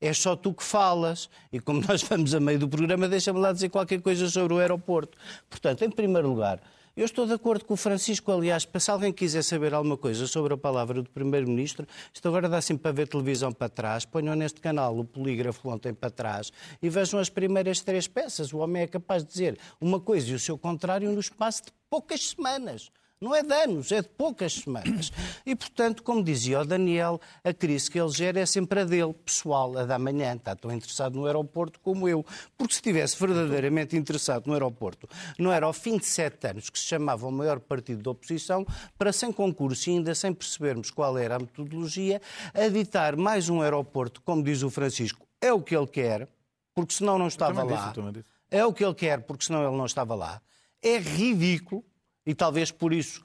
[0.00, 1.28] é só tu que falas.
[1.52, 4.58] E como nós vamos a meio do programa, deixa-me lá dizer qualquer coisa sobre o
[4.58, 5.16] aeroporto.
[5.48, 6.60] Portanto, em primeiro lugar,
[7.00, 10.52] eu estou de acordo com o Francisco, aliás, se alguém quiser saber alguma coisa sobre
[10.52, 14.60] a palavra do Primeiro-Ministro, isto agora dá sempre para ver televisão para trás, ponham neste
[14.60, 18.52] canal o polígrafo ontem para trás e vejam as primeiras três peças.
[18.52, 21.72] O homem é capaz de dizer uma coisa e o seu contrário no espaço de
[21.88, 22.90] poucas semanas.
[23.20, 25.12] Não é de anos, é de poucas semanas.
[25.44, 29.12] E, portanto, como dizia o Daniel, a crise que ele gera é sempre a dele,
[29.12, 30.34] pessoal, a da manhã.
[30.34, 32.24] Está tão interessado no aeroporto como eu.
[32.56, 35.06] Porque se estivesse verdadeiramente interessado no aeroporto,
[35.38, 38.66] não era ao fim de sete anos que se chamava o maior partido da oposição,
[38.96, 42.22] para sem concurso e ainda sem percebermos qual era a metodologia,
[42.54, 46.26] editar mais um aeroporto, como diz o Francisco, é o que ele quer,
[46.74, 47.92] porque senão não estava lá.
[47.92, 50.40] Disse, é o que ele quer, porque senão ele não estava lá.
[50.82, 51.84] É ridículo
[52.26, 53.24] e talvez por isso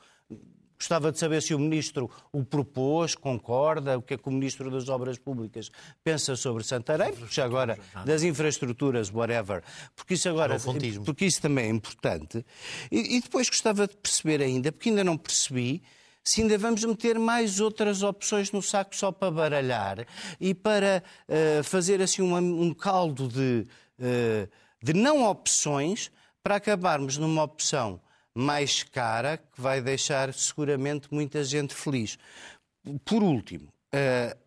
[0.78, 4.70] gostava de saber se o Ministro o propôs, concorda, o que é que o Ministro
[4.70, 5.72] das Obras Públicas
[6.04, 9.64] pensa sobre Santarém, porque agora, das infraestruturas, whatever,
[9.96, 10.58] porque isso agora,
[11.04, 12.46] porque isso também é importante.
[12.92, 15.82] E, e depois gostava de perceber ainda, porque ainda não percebi,
[16.24, 20.06] se ainda vamos meter mais outras opções no saco só para baralhar
[20.40, 23.68] e para uh, fazer assim um, um caldo de,
[24.00, 24.50] uh,
[24.84, 28.02] de não opções para acabarmos numa opção
[28.36, 32.18] mais cara, que vai deixar seguramente muita gente feliz.
[33.06, 34.38] Por último, uh,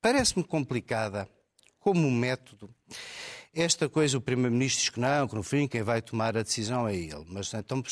[0.00, 1.26] parece-me complicada
[1.80, 2.68] como método.
[3.52, 6.86] Esta coisa, o Primeiro-Ministro diz que não, que no fim quem vai tomar a decisão
[6.86, 7.24] é ele.
[7.26, 7.82] Mas então,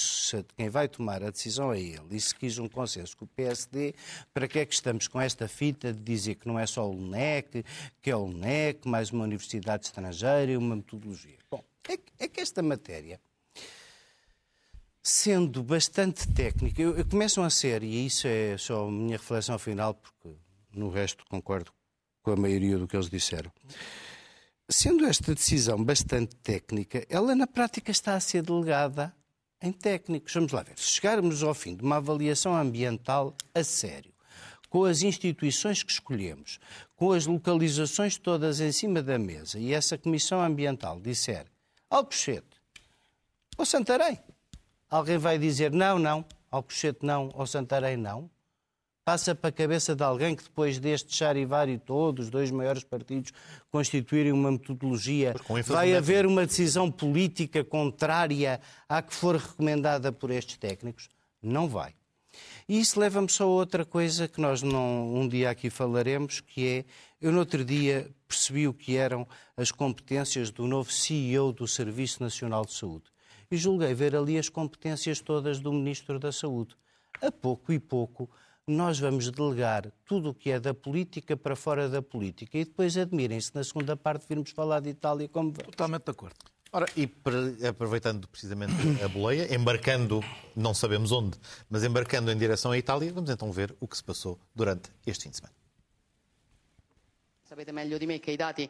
[0.56, 2.06] quem vai tomar a decisão é ele.
[2.12, 3.92] E se quis um consenso com o PSD,
[4.32, 6.92] para que é que estamos com esta fita de dizer que não é só o
[6.92, 7.64] LNEC,
[8.00, 11.38] que é o LNEC, mais uma universidade estrangeira e uma metodologia?
[11.50, 13.18] Bom, é, é que esta matéria
[15.08, 19.58] sendo bastante técnica, eu, eu começam a ser, e isso é só a minha reflexão
[19.58, 20.36] final, porque
[20.74, 21.72] no resto concordo
[22.22, 23.50] com a maioria do que eles disseram.
[24.68, 29.14] Sendo esta decisão bastante técnica, ela na prática está a ser delegada
[29.62, 30.34] em técnicos.
[30.34, 30.78] Vamos lá ver.
[30.78, 34.12] Se chegarmos ao fim de uma avaliação ambiental a sério,
[34.68, 36.60] com as instituições que escolhemos,
[36.94, 41.46] com as localizações todas em cima da mesa, e essa comissão ambiental disser
[41.88, 42.60] Alcochete
[43.56, 44.20] ou Santarém,
[44.90, 48.30] Alguém vai dizer não, não, Alcochete não, ao Santarém não?
[49.04, 53.32] Passa para a cabeça de alguém que depois deste Charivari todo, os dois maiores partidos,
[53.70, 55.34] constituírem uma metodologia,
[55.66, 61.08] vai haver uma decisão política contrária à que for recomendada por estes técnicos?
[61.42, 61.94] Não vai.
[62.68, 66.66] E isso leva-me só a outra coisa que nós não, um dia aqui falaremos, que
[66.66, 66.84] é,
[67.20, 72.22] eu no outro dia percebi o que eram as competências do novo CEO do Serviço
[72.22, 73.10] Nacional de Saúde
[73.50, 76.76] e julguei ver ali as competências todas do Ministro da Saúde.
[77.20, 78.30] A pouco e pouco,
[78.66, 82.58] nós vamos delegar tudo o que é da política para fora da política.
[82.58, 85.70] E depois admirem-se, na segunda parte, virmos falar de Itália como vamos.
[85.70, 86.36] Totalmente de acordo.
[86.70, 87.10] Ora, e
[87.66, 90.22] aproveitando precisamente a boleia, embarcando,
[90.54, 91.38] não sabemos onde,
[91.70, 95.24] mas embarcando em direção à Itália, vamos então ver o que se passou durante este
[95.24, 95.57] fim de semana.
[97.48, 98.68] Sapete meglio di me che i dati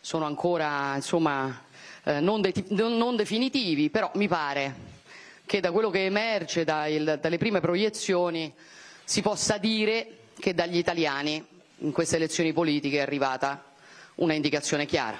[0.00, 1.62] sono ancora, insomma,
[2.04, 4.74] eh, non, de- non, definitivi, però mi pare
[5.46, 8.52] che da quello che emerge dai, dalle prime proiezioni
[9.02, 11.42] si possa dire che dagli italiani
[11.78, 13.64] in queste elezioni politiche è arrivata
[14.16, 15.16] una indicazione chiara.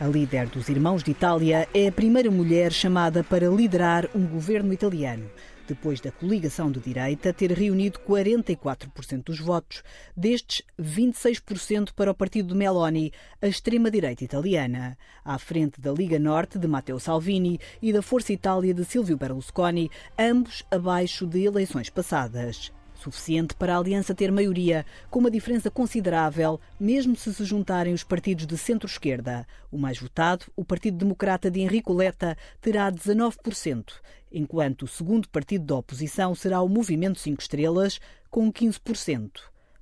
[0.00, 4.74] A líder dos Irmãos de Itália é a primeira mulher chamada para liderar um governo
[4.74, 5.30] italiano
[5.66, 9.82] depois da coligação de direita ter reunido 44% dos votos,
[10.16, 16.58] destes 26% para o partido de Meloni, a extrema-direita italiana, à frente da Liga Norte
[16.58, 22.72] de Matteo Salvini e da Força Itália de Silvio Berlusconi, ambos abaixo de eleições passadas
[23.06, 28.02] suficiente para a aliança ter maioria, com uma diferença considerável, mesmo se se juntarem os
[28.02, 29.46] partidos de centro-esquerda.
[29.70, 33.92] O mais votado, o Partido Democrata de Enrico Letta, terá 19%,
[34.32, 39.30] enquanto o segundo partido da oposição será o Movimento 5 Estrelas, com 15%.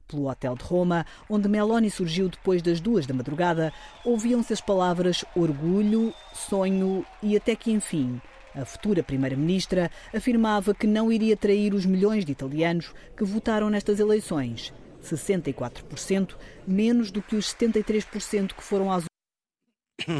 [0.07, 3.73] Pelo Hotel de Roma, onde Meloni surgiu depois das duas da madrugada,
[4.05, 8.21] ouviam-se as palavras orgulho, sonho e até que enfim.
[8.55, 13.99] A futura Primeira-Ministra afirmava que não iria trair os milhões de italianos que votaram nestas
[13.99, 14.73] eleições.
[15.03, 16.37] 64%,
[16.67, 19.05] menos do que os 73% que foram às.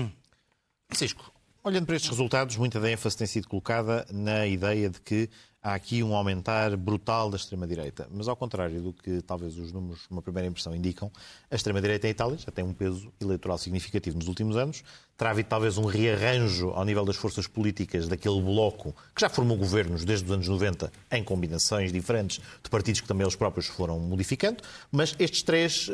[0.89, 5.31] Francisco, olhando para estes resultados, muita da ênfase tem sido colocada na ideia de que
[5.65, 8.07] há aqui um aumentar brutal da extrema-direita.
[8.13, 11.11] Mas, ao contrário do que talvez os números, uma primeira impressão, indicam,
[11.51, 14.85] a extrema-direita em Itália já tem um peso eleitoral significativo nos últimos anos.
[15.17, 19.57] Terá havido talvez um rearranjo ao nível das forças políticas daquele bloco que já formou
[19.57, 23.99] governos desde os anos 90 em combinações diferentes de partidos que também eles próprios foram
[24.01, 24.59] modificando.
[24.91, 25.93] Mas estes três, uh,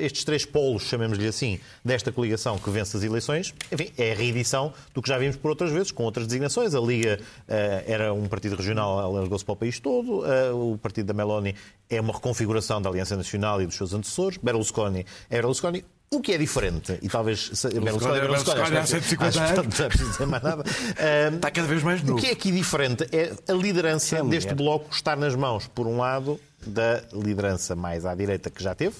[0.00, 4.72] estes três polos, chamemos-lhe assim, desta coligação que vence as eleições, enfim, é a reedição
[4.94, 6.74] do que já vimos por outras vezes, com outras designações.
[6.74, 7.52] A Liga uh,
[7.86, 10.24] era um partido regional alargou-se para o país todo.
[10.26, 11.54] Eh, o partido da Meloni
[11.88, 14.38] é uma reconfiguração da Aliança Nacional e dos seus antecessores.
[14.38, 15.84] Berlusconi é Berlusconi.
[16.10, 19.56] O que é diferente, e talvez Berlusconi, é Berlusconi, Berlusconi há 150 anos.
[19.56, 20.64] Não preciso dizer mais nada.
[21.34, 22.18] Está cada vez mais novo.
[22.18, 25.96] O que é aqui diferente é a liderança deste bloco estar nas mãos, por um
[25.96, 28.94] lado, da liderança mais à direita que já teve,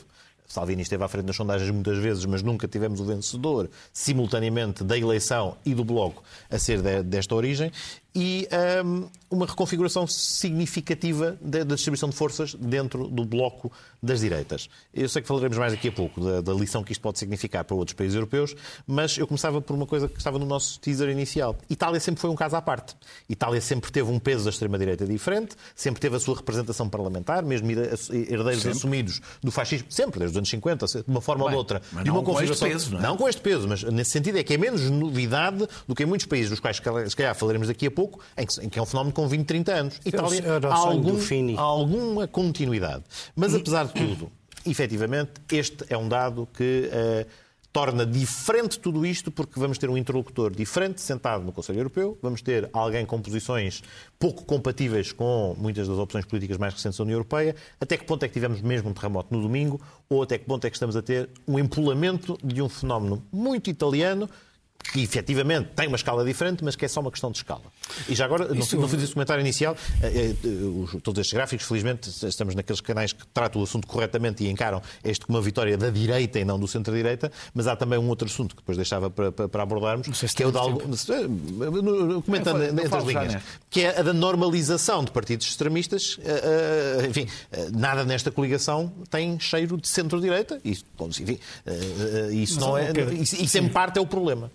[0.53, 4.99] Salvini esteve à frente das sondagens muitas vezes, mas nunca tivemos o vencedor simultaneamente da
[4.99, 7.73] eleição e do Bloco a ser de, desta origem
[8.15, 8.47] e
[8.85, 13.73] um, uma reconfiguração significativa da, da, distribuição de forças dentro do bloco
[14.03, 14.69] das direitas.
[14.93, 17.65] Eu sei que falaremos mais daqui a pouco da, da, lição que isto pode significar
[17.65, 18.55] para outros países europeus,
[18.87, 21.57] mas eu começava por uma coisa que estava no nosso teaser inicial.
[21.71, 22.95] Itália sempre foi um caso à parte.
[23.29, 27.71] Itália sempre teve um peso da extrema-direita diferente, sempre teve a sua representação parlamentar, mesmo
[27.71, 28.71] herdeiros sempre.
[28.71, 31.83] assumidos do fascismo, sempre, desde os anos 50, de uma forma Bem, ou de outra.
[31.93, 32.69] Mas de uma não configuração...
[32.69, 33.03] com este peso, não é?
[33.03, 36.07] Não com este peso, mas nesse sentido é que é menos novidade do que em
[36.07, 38.79] muitos países, dos quais se calhar falaremos daqui a pouco, pouco, em que, em que
[38.79, 40.01] é um fenómeno com 20, 30 anos.
[40.05, 41.19] Itália há, algum,
[41.57, 43.05] há alguma continuidade.
[43.37, 44.33] Mas, apesar de tudo,
[44.67, 47.27] efetivamente, este é um dado que uh,
[47.73, 52.43] torna diferente tudo isto, porque vamos ter um interlocutor diferente sentado no Conselho Europeu, vamos
[52.43, 53.83] ter alguém com posições
[54.19, 57.55] pouco compatíveis com muitas das opções políticas mais recentes da União Europeia.
[57.81, 60.67] Até que ponto é que tivemos mesmo um terremoto no domingo, ou até que ponto
[60.67, 64.29] é que estamos a ter um empolamento de um fenómeno muito italiano
[64.93, 67.63] que efetivamente tem uma escala diferente, mas que é só uma questão de escala.
[68.09, 68.75] E já agora, Isso...
[68.75, 73.13] não, não fiz esse comentário inicial, eh, eh, todos estes gráficos, felizmente, estamos naqueles canais
[73.13, 76.59] que tratam o assunto corretamente e encaram este como uma vitória da direita e não
[76.59, 80.07] do centro-direita, mas há também um outro assunto que depois deixava para, para, para abordarmos,
[80.17, 80.61] se que é o da.
[80.61, 86.19] Eh, comentando entre as linhas, que é a da normalização de partidos extremistas.
[87.09, 87.29] Enfim,
[87.73, 90.61] nada nesta coligação tem cheiro de centro-direita.
[90.65, 90.85] Isso,
[91.21, 91.39] enfim,
[92.33, 94.51] isso, não é, isso em parte é o problema.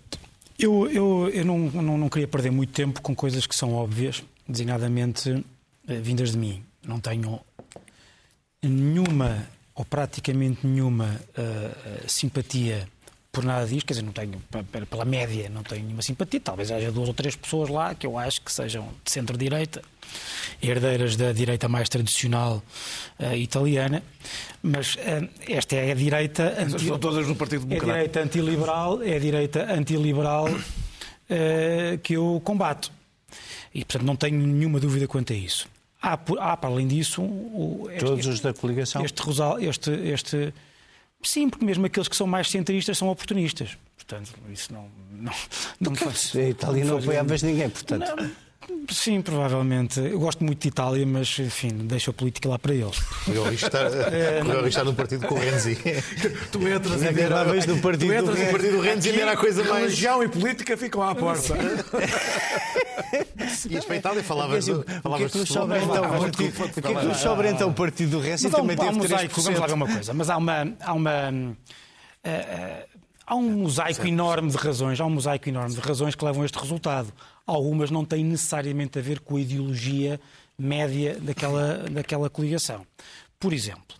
[0.58, 4.24] Eu, eu, eu não, não, não, queria perder muito tempo com coisas que são óbvias,
[4.48, 5.44] designadamente
[5.86, 6.64] eh, vindas de mim.
[6.84, 7.38] Não tenho
[8.60, 12.88] nenhuma, ou praticamente nenhuma, uh, simpatia
[13.30, 14.42] por nada disto, quer dizer, não tenho,
[14.90, 16.40] pela média, não tenho nenhuma simpatia.
[16.40, 19.82] Talvez haja duas ou três pessoas lá que eu acho que sejam de centro-direita,
[20.62, 22.62] herdeiras da direita mais tradicional
[23.20, 24.02] uh, italiana,
[24.62, 26.56] mas uh, esta é a direita.
[26.58, 26.76] Anti...
[26.76, 27.90] Estão todas no Partido Democrático.
[27.90, 32.90] É a direita antiliberal, é a direita antiliberal uh, que eu combato.
[33.74, 35.68] E, portanto, não tenho nenhuma dúvida quanto a isso.
[36.00, 37.22] Há, há para além disso.
[37.22, 39.04] O, este, Todos os da coligação?
[39.04, 39.22] Este,
[39.60, 40.54] este, este,
[41.22, 43.76] sim, porque mesmo aqueles que são mais centristas são oportunistas.
[43.96, 44.88] Portanto, isso não.
[45.10, 45.32] não,
[45.80, 48.06] não faz, a Itália não, não apoiavas ninguém, portanto.
[48.16, 48.30] Não,
[48.90, 50.00] Sim, provavelmente.
[50.00, 52.98] Eu gosto muito de Itália, mas enfim, deixo a política lá para eles.
[53.24, 55.76] Correu estar, é, estar no partido com o Renzi.
[56.50, 59.62] tu entras e no partido, tu entras no partido do Renzi e era a coisa
[59.64, 59.84] mais.
[59.84, 61.54] Religião e política ficam à porta.
[63.70, 67.68] Ias para a Itália falavas do falavas de O que é que nos sobra então
[67.68, 69.30] o partido do Renzi também teve 3%?
[69.42, 70.76] Vamos lá ver uma coisa, mas há uma.
[70.80, 71.52] Há uma uh,
[72.28, 76.40] uh, Há um mosaico enorme de razões, há um mosaico enorme de razões que levam
[76.40, 77.12] a este resultado.
[77.48, 80.20] Algumas não têm necessariamente a ver com a ideologia
[80.58, 82.86] média daquela, daquela coligação.
[83.40, 83.96] Por exemplo,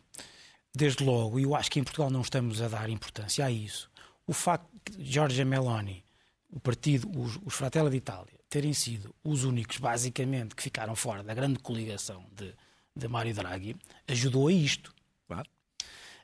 [0.74, 3.90] desde logo, e eu acho que em Portugal não estamos a dar importância a isso,
[4.26, 6.04] o facto de Giorgia Meloni,
[6.50, 11.32] o partido, os, os Fratelli d'Italia, terem sido os únicos, basicamente, que ficaram fora da
[11.32, 12.52] grande coligação de,
[12.94, 13.74] de Mário Draghi,
[14.06, 14.94] ajudou a isto.
[15.26, 15.48] Claro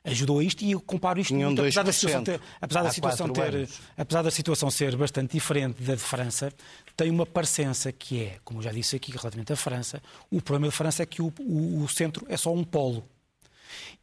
[0.05, 3.29] ajudou a isto e eu comparo isto muito, apesar da situação ter, apesar da situação
[3.29, 6.53] ter, apesar da situação ser bastante diferente da de França,
[6.95, 10.75] tem uma parecença que é, como já disse aqui relativamente à França, o problema de
[10.75, 13.03] França é que o, o, o centro é só um polo.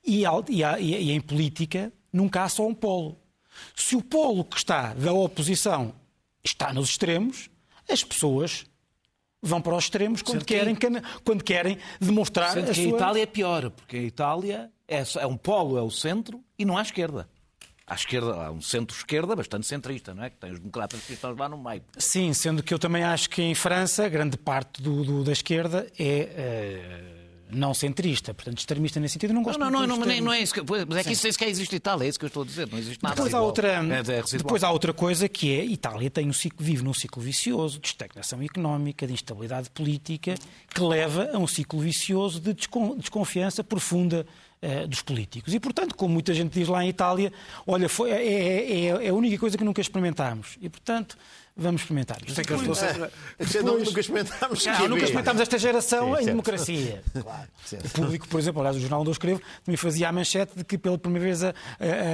[0.05, 3.17] E, e, e em política nunca há só um polo.
[3.77, 5.95] Se o polo que está da oposição
[6.45, 7.49] está nos extremos,
[7.89, 8.65] as pessoas
[9.41, 10.87] vão para os extremos quando, querem, que...
[11.25, 12.93] quando querem demonstrar Sendo a que sua...
[12.93, 16.65] a Itália é pior, porque a Itália é, é um polo, é o centro, e
[16.65, 17.29] não há esquerda.
[17.87, 20.31] À esquerda, há um centro-esquerda bastante centrista, não é?
[20.31, 21.83] Que tem os democratas cristãos lá no meio.
[21.99, 25.87] Sim, sendo que eu também acho que em França, grande parte do, do da esquerda
[25.99, 27.19] é.
[27.19, 30.41] Uh não centrista, portanto extremista nesse sentido, não gosto Não, não, não, não, não é
[30.41, 32.43] isso que, mas é que isso, isso que existe Itália, é isso que eu estou
[32.43, 33.15] a dizer, não existe nada.
[33.15, 36.65] Depois há outra, é, é depois há outra coisa que é Itália tem um ciclo,
[36.65, 40.35] vive num ciclo vicioso de estagnação económica, de instabilidade política,
[40.75, 44.27] que leva a um ciclo vicioso de desconfiança profunda
[44.63, 45.53] uh, dos políticos.
[45.53, 47.33] E, portanto, como muita gente diz lá em Itália,
[47.67, 50.57] olha, foi, é, é, é a única coisa que nunca experimentámos.
[50.61, 51.17] E, portanto,
[51.57, 52.19] vamos experimentar.
[52.29, 53.09] Sei que eu estou sempre...
[53.39, 53.65] Depois...
[53.65, 54.67] nunca experimentámos.
[54.67, 57.03] Não, nunca experimentámos esta geração sim, em democracia.
[57.23, 57.49] Claro.
[57.85, 60.65] O público, por exemplo, aliás, o jornal onde eu escrevo, também fazia a manchete de
[60.65, 61.55] que pela primeira vez a,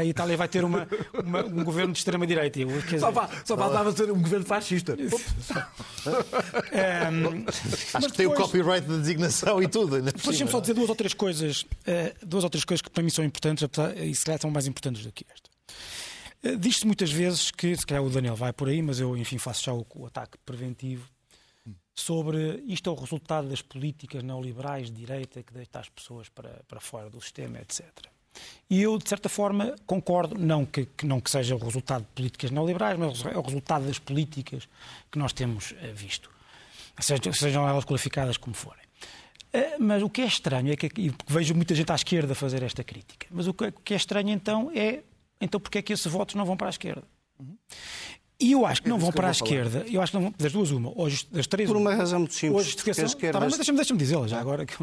[0.00, 0.86] a Itália vai ter uma,
[1.24, 2.60] uma, um governo de extrema-direita.
[2.98, 3.12] Só,
[3.44, 4.94] só faltava ser um governo fascista.
[4.94, 7.46] um,
[7.94, 10.02] Acho que tem o copyright da designação e tudo.
[10.02, 13.02] Depois deixa-me só dizer duas ou três coisas, uh, duas ou três coisas que para
[13.02, 15.48] mim são importantes, e se calhar são mais importantes do que esta.
[16.42, 19.38] Eh, diz-se muitas vezes que, se calhar o Daniel vai por aí, mas eu, enfim,
[19.38, 21.08] faço já o, o ataque preventivo,
[21.94, 26.62] sobre isto é o resultado das políticas neoliberais de direita que deixa as pessoas para,
[26.68, 27.84] para fora do sistema, etc.
[28.70, 32.08] E eu, de certa forma, concordo, não que, que, não que seja o resultado de
[32.14, 34.68] políticas neoliberais, mas é o resultado das políticas
[35.10, 36.30] que nós temos eh, visto,
[37.00, 38.84] sejam, sejam elas qualificadas como forem.
[39.52, 42.62] Eh, mas o que é estranho é que, e vejo muita gente à esquerda fazer
[42.62, 45.02] esta crítica, mas o que é estranho então é
[45.40, 47.02] então porquê é que esses votos não vão para a esquerda?
[48.40, 50.34] E eu acho que é não vão para a esquerda, eu acho que não vão,
[50.38, 52.68] das duas uma, hoje das três Por uma razão muito simples.
[52.68, 53.40] Hoje a esquerda...
[53.40, 54.64] Tá mas deixa-me deixa dizê-la já agora.
[54.64, 54.74] Que...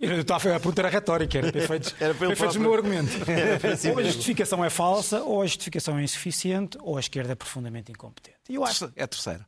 [0.00, 3.12] eu estava a pergunta era retórica, era para efeitos, era para efeitos do meu argumento.
[3.92, 7.92] ou a justificação é falsa, ou a justificação é insuficiente, ou a esquerda é profundamente
[7.92, 8.38] incompetente.
[8.48, 8.92] E eu acho...
[8.96, 9.46] É a terceira.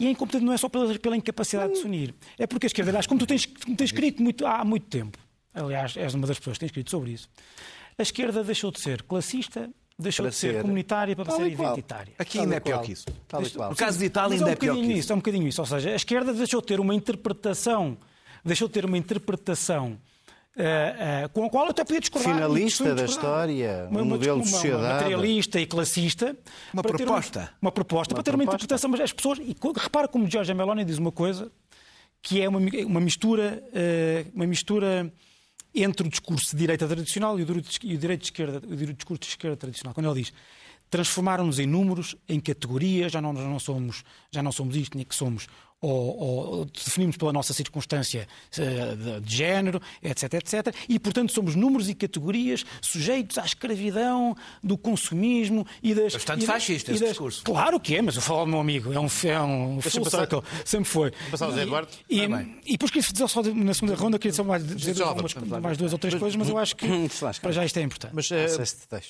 [0.00, 2.68] E é incompetente não é só pela, pela incapacidade de se unir, é porque a
[2.68, 5.18] esquerda, aliás, como tu tens, tens escrito muito, há muito tempo,
[5.52, 7.28] aliás, és uma das pessoas que tem escrito sobre isso,
[7.98, 12.14] a esquerda deixou de ser classista, deixou para de ser, ser comunitária para ser identitária.
[12.16, 13.06] Aqui ainda é pior que isso.
[13.68, 15.12] No caso de Itália ainda é, um é pior que isso.
[15.12, 15.60] É um bocadinho isso.
[15.60, 17.98] Ou seja, a esquerda deixou de ter uma interpretação,
[18.44, 19.98] deixou de ter uma interpretação
[20.58, 22.34] Uh, uh, com a qual eu até podia discordar.
[22.34, 24.82] Finalista da história, uma, um modelo de sociedade.
[24.82, 26.36] Uma materialista e classista.
[26.72, 27.38] Uma proposta.
[27.38, 28.34] Uma, uma, proposta, uma para ter proposta.
[28.34, 28.90] uma interpretação.
[28.90, 29.38] Mas as pessoas.
[29.38, 31.52] E repara como Giorgia Meloni diz uma coisa
[32.20, 33.62] que é uma, uma mistura.
[33.68, 35.12] Uh, uma mistura
[35.74, 39.56] entre o discurso de direita tradicional e o direito de esquerda, o discurso de esquerda
[39.56, 39.94] tradicional.
[39.94, 40.32] Quando ele diz
[40.90, 45.04] transformaram-nos em números, em categorias, já não, já não, somos, já não somos isto, nem
[45.04, 45.46] que somos
[45.80, 48.26] ou, ou definimos pela nossa circunstância
[48.58, 50.74] uh, de, de, género, etc, etc.
[50.88, 56.14] E, portanto, somos números e categorias sujeitos à escravidão do consumismo e das...
[56.14, 57.10] Bastante e fascista esse das...
[57.10, 57.44] discurso.
[57.44, 60.18] Claro que é, mas eu falo ao meu amigo, é um, é um full passar...
[60.20, 61.12] circle, sempre foi.
[61.30, 61.90] Passar Zé Eduardo?
[62.08, 62.24] E, e,
[62.66, 65.92] e depois queria dizer só na segunda ronda, queria só mais, dizer algumas, mais duas
[65.92, 66.86] ou três coisas, mas eu acho que
[67.40, 68.14] para já isto é importante.
[68.14, 68.34] Mas, uh,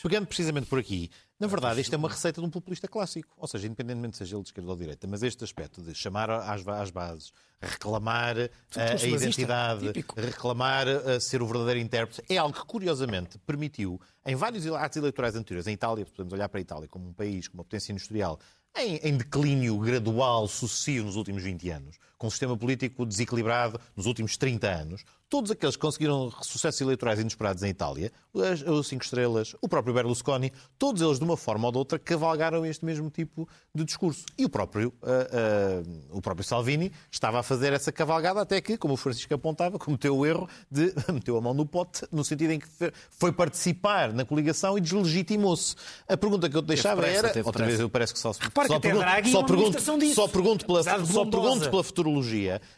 [0.03, 3.29] pegando precisamente por aqui, na verdade, isto é uma receita de um populista clássico.
[3.37, 6.29] Ou seja, independentemente seja ele de esquerda ou de direita, mas este aspecto de chamar
[6.31, 12.23] às, às bases, reclamar a, eh, a identidade, reclamar a eh, ser o verdadeiro intérprete,
[12.29, 16.61] é algo que, curiosamente, permitiu, em vários atos eleitorais anteriores, em Itália, podemos olhar para
[16.61, 18.38] a Itália como um país, como uma potência industrial,
[18.77, 24.07] em, em, declínio gradual, sucessivo nos últimos 20 anos, com um sistema político desequilibrado nos
[24.07, 29.55] últimos 30 anos, todos aqueles que conseguiram sucessos eleitorais inesperados em Itália, os Cinco Estrelas,
[29.61, 33.49] o próprio Berlusconi, todos eles, de uma forma ou de outra, cavalgaram este mesmo tipo
[33.75, 34.25] de discurso.
[34.37, 38.77] E o próprio, uh, uh, o próprio Salvini estava a fazer essa cavalgada até que,
[38.77, 42.53] como o Francisco apontava, cometeu o erro de meteu a mão no pote, no sentido
[42.53, 42.66] em que
[43.11, 45.77] foi participar na coligação e deslegitimou-se.
[46.09, 48.89] A pergunta que eu te deixava era, outra vez eu parece que só, só, pergunto,
[49.31, 51.85] só, pergunto, só pergunto pela, só pergunto pela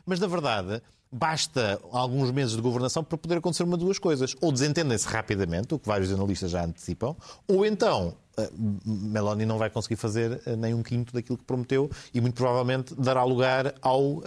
[0.04, 4.34] mas na verdade basta alguns meses de governação para poder acontecer uma de duas coisas.
[4.40, 7.16] Ou desentendem-se rapidamente, o que vários analistas já antecipam,
[7.48, 8.14] ou então
[8.84, 13.24] Meloni não vai conseguir fazer nem um quinto daquilo que prometeu e muito provavelmente dará
[13.24, 14.22] lugar ao uh,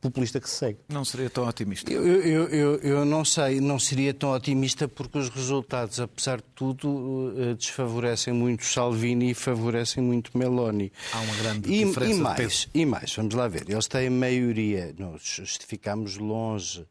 [0.00, 0.78] populista que se segue.
[0.88, 1.92] Não seria tão otimista?
[1.92, 6.44] Eu, eu, eu, eu, não sei, não seria tão otimista porque os resultados, apesar de
[6.54, 10.92] tudo, desfavorecem muito Salvini e favorecem muito Meloni.
[11.12, 14.94] Há uma grande e, diferença e mais, E mais, vamos lá ver, eles têm maioria,
[14.98, 16.86] nós justificamos longe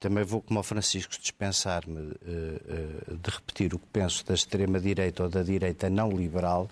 [0.00, 2.12] também vou, como o Francisco, dispensar-me uh,
[3.12, 6.68] uh, de repetir o que penso da extrema-direita ou da direita não liberal,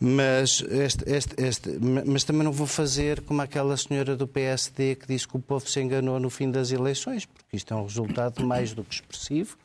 [0.00, 5.06] mas, este, este, este, mas também não vou fazer como aquela senhora do PSD que
[5.06, 8.44] disse que o povo se enganou no fim das eleições, porque isto é um resultado
[8.44, 9.58] mais do que expressivo.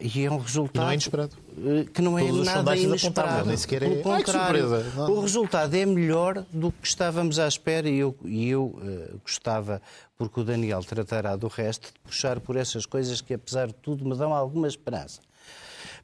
[0.00, 0.84] E é um resultado.
[0.84, 1.36] Não é inesperado.
[1.56, 3.48] Eh, que não é Todos nada inesperado.
[3.48, 3.88] Nem sequer é...
[3.88, 8.48] Pelo contrário, Ai, o resultado é melhor do que estávamos à espera e eu, e
[8.48, 9.80] eu uh, gostava,
[10.18, 14.04] porque o Daniel tratará do resto, de puxar por essas coisas que, apesar de tudo,
[14.04, 15.20] me dão alguma esperança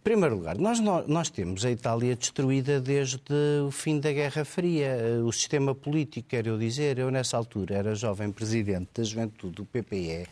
[0.04, 3.18] primeiro lugar, nós, nós temos a Itália destruída desde
[3.66, 4.98] o fim da Guerra Fria.
[5.24, 9.64] O sistema político, quero eu dizer, eu nessa altura era jovem presidente da juventude do
[9.64, 10.26] PPE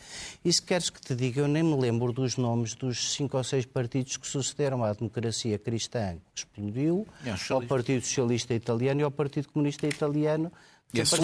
[0.44, 3.42] e se queres que te diga, eu nem me lembro dos nomes dos cinco ou
[3.42, 7.06] seis partidos que sucederam à democracia cristã que explodiu,
[7.48, 10.52] ao Partido Socialista Italiano e ao Partido Comunista Italiano
[11.00, 11.16] esse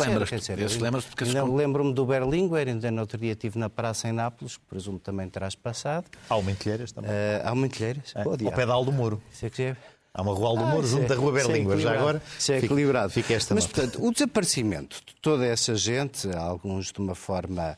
[1.07, 4.99] porque Lembro-me do Berlinguer, ainda no outro dia estive na praça em Nápoles, que presumo
[4.99, 6.07] também terás passado.
[6.29, 7.11] Há uma Entelheiras também.
[7.11, 7.14] Uh,
[7.45, 8.14] há uma Entelheiras.
[8.14, 9.23] É, ao pé da Aldo Moro.
[9.43, 9.77] É
[10.14, 11.79] há uma rua Aldo Moro ah, junto é, da rua Berlinguer.
[11.79, 13.11] Já agora se é equilibrado.
[13.11, 17.77] Fica esta Mas, portanto, o desaparecimento de toda essa gente, alguns de uma forma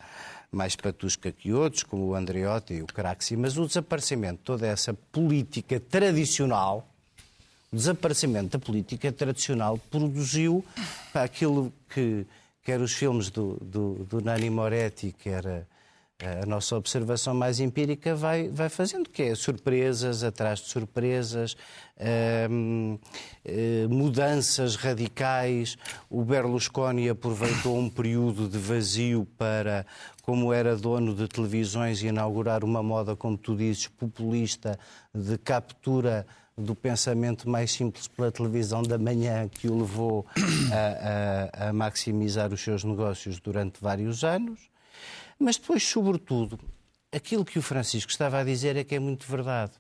[0.53, 4.67] mais patusca que outros, como o Andreotti e o Craxi, mas o desaparecimento de toda
[4.67, 7.00] essa política tradicional o
[7.73, 10.65] desaparecimento da política tradicional produziu
[11.13, 12.27] pá, aquilo que
[12.63, 18.15] quer os filmes do, do, do Nani Moretti, quer a, a, nossa observação mais empírica,
[18.15, 21.57] vai, vai fazendo, que é surpresas atrás de surpresas,
[22.51, 22.99] hum,
[23.89, 25.79] mudanças radicais.
[26.11, 29.87] O Berlusconi aproveitou um período de vazio para,
[30.23, 34.79] como era dono de televisões, inaugurar uma moda, como tu dizes, populista,
[35.15, 36.27] de captura
[36.61, 40.27] do pensamento mais simples pela televisão da manhã que o levou
[40.73, 44.61] a, a, a maximizar os seus negócios durante vários anos.
[45.39, 46.59] Mas depois, sobretudo,
[47.11, 49.73] aquilo que o Francisco estava a dizer é que é muito verdade.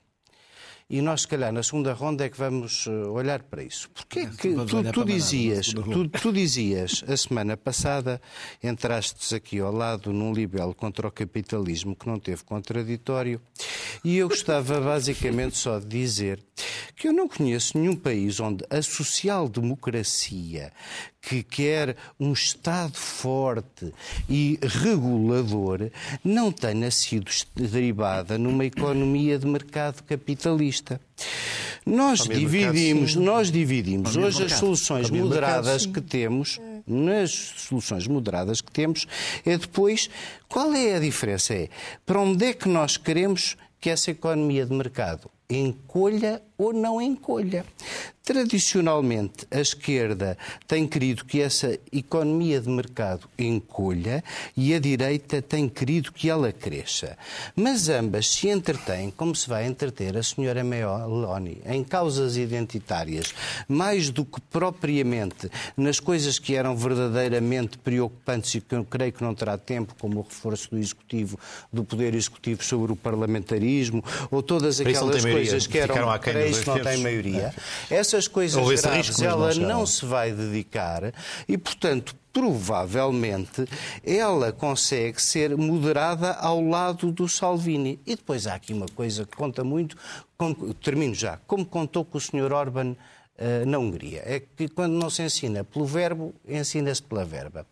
[0.90, 3.88] E nós, se calhar, na segunda ronda é que vamos eh, olhar para isso.
[3.90, 8.20] Porque que tu, tu dizias, tu, tu, dizias, a semana passada,
[8.60, 13.40] entraste aqui ao lado num libelo contra o capitalismo que não teve contraditório,
[14.02, 16.42] e eu gostava basicamente só de dizer
[16.96, 20.72] que eu não conheço nenhum país onde a social-democracia
[21.20, 23.92] que quer um Estado forte
[24.28, 25.90] e regulador
[26.24, 31.00] não tenha sido derivada numa economia de mercado capitalista.
[31.84, 39.06] Nós dividimos, nós dividimos hoje as soluções moderadas que temos, nas soluções moderadas que temos,
[39.44, 40.10] é depois
[40.48, 41.54] qual é a diferença?
[41.54, 41.68] É
[42.04, 47.64] para onde é que nós queremos que essa economia de mercado encolha ou não encolha.
[48.30, 54.22] Tradicionalmente, a esquerda tem querido que essa economia de mercado encolha
[54.56, 57.18] e a direita tem querido que ela cresça.
[57.56, 63.34] Mas ambas se entretêm, como se vai entreter a senhora Meloni, em causas identitárias,
[63.66, 69.24] mais do que propriamente nas coisas que eram verdadeiramente preocupantes e que eu creio que
[69.24, 71.36] não terá tempo, como o reforço do Executivo,
[71.72, 76.78] do Poder Executivo sobre o parlamentarismo, ou todas aquelas coisas que eram, para isso não
[76.78, 77.52] tem maioria.
[77.90, 78.19] É.
[78.20, 81.12] Essas coisas graves ela não se vai dedicar
[81.48, 83.64] e, portanto, provavelmente
[84.04, 87.98] ela consegue ser moderada ao lado do Salvini.
[88.06, 89.96] E depois há aqui uma coisa que conta muito,
[90.36, 92.52] como, termino já, como contou com o Sr.
[92.52, 94.22] Orban uh, na Hungria.
[94.24, 97.66] É que quando não se ensina pelo verbo, ensina-se pela verba.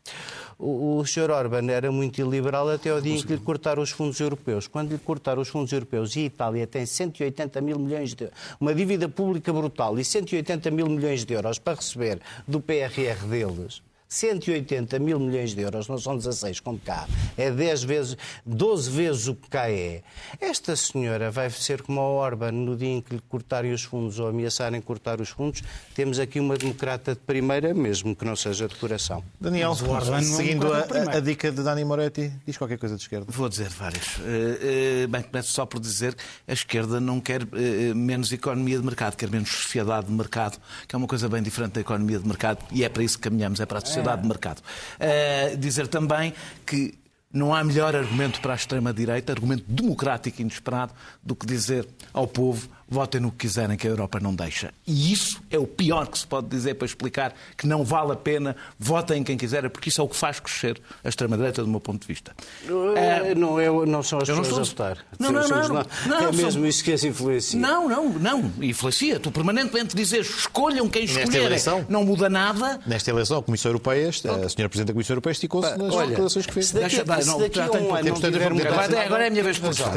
[0.59, 1.31] O, o Sr.
[1.31, 4.67] Orban era muito iliberal até ao dia em que lhe cortaram os fundos europeus.
[4.67, 8.29] Quando lhe cortaram os fundos europeus e a Itália tem 180 mil milhões de
[8.61, 13.83] uma dívida pública brutal e 180 mil milhões de euros para receber do PRR deles,
[14.09, 17.07] 180 mil milhões de euros, não são 16 como cá,
[17.37, 20.03] é 10 vezes, 12 vezes o que cá é.
[20.41, 24.19] Esta senhora vai ser como a Orban no dia em que lhe cortarem os fundos
[24.19, 25.63] ou ameaçarem cortar os fundos.
[25.95, 29.23] Temos aqui uma democrata de primeira, mesmo que não seja de coração.
[29.39, 29.75] Daniel,
[30.23, 33.27] seguindo a, a, dica de Dani Moretti, diz qualquer coisa de esquerda.
[33.29, 34.17] Vou dizer várias.
[34.17, 37.47] Uh, uh, bem, começo só por dizer que a esquerda não quer uh,
[37.95, 41.73] menos economia de mercado, quer menos sociedade de mercado, que é uma coisa bem diferente
[41.73, 44.29] da economia de mercado e é para isso que caminhamos, é para a sociedade de
[44.29, 44.61] mercado.
[44.61, 46.35] Uh, dizer também
[46.67, 46.99] que
[47.33, 50.93] não há melhor argumento para a extrema-direita, argumento democrático e inesperado,
[51.23, 54.73] do que dizer ao povo votem no que quiserem, que a Europa não deixa.
[54.87, 58.17] E isso é o pior que se pode dizer para explicar que não vale a
[58.17, 61.81] pena, votem quem quiser, porque isso é o que faz crescer a extrema-direita, do meu
[61.81, 62.33] ponto de vista.
[62.67, 64.99] Não, é, não, é, não são as pessoas a votar.
[65.19, 67.59] Não, não, não, não, não, É mesmo isso que as influencia.
[67.59, 68.53] Não, não, não.
[68.61, 69.19] Influencia.
[69.19, 71.61] Tu permanentemente dizes escolham quem escolher.
[71.89, 72.81] Não muda nada.
[72.87, 76.47] Nesta eleição, a Comissão Europeia, a senhora Presidente da Comissão Europeia esticou-se nas Olha, declarações
[76.47, 76.71] que fez.
[76.71, 79.01] Daqui, deixa, se daqui a um ano não.
[79.01, 79.93] Agora é a minha vez de puxar.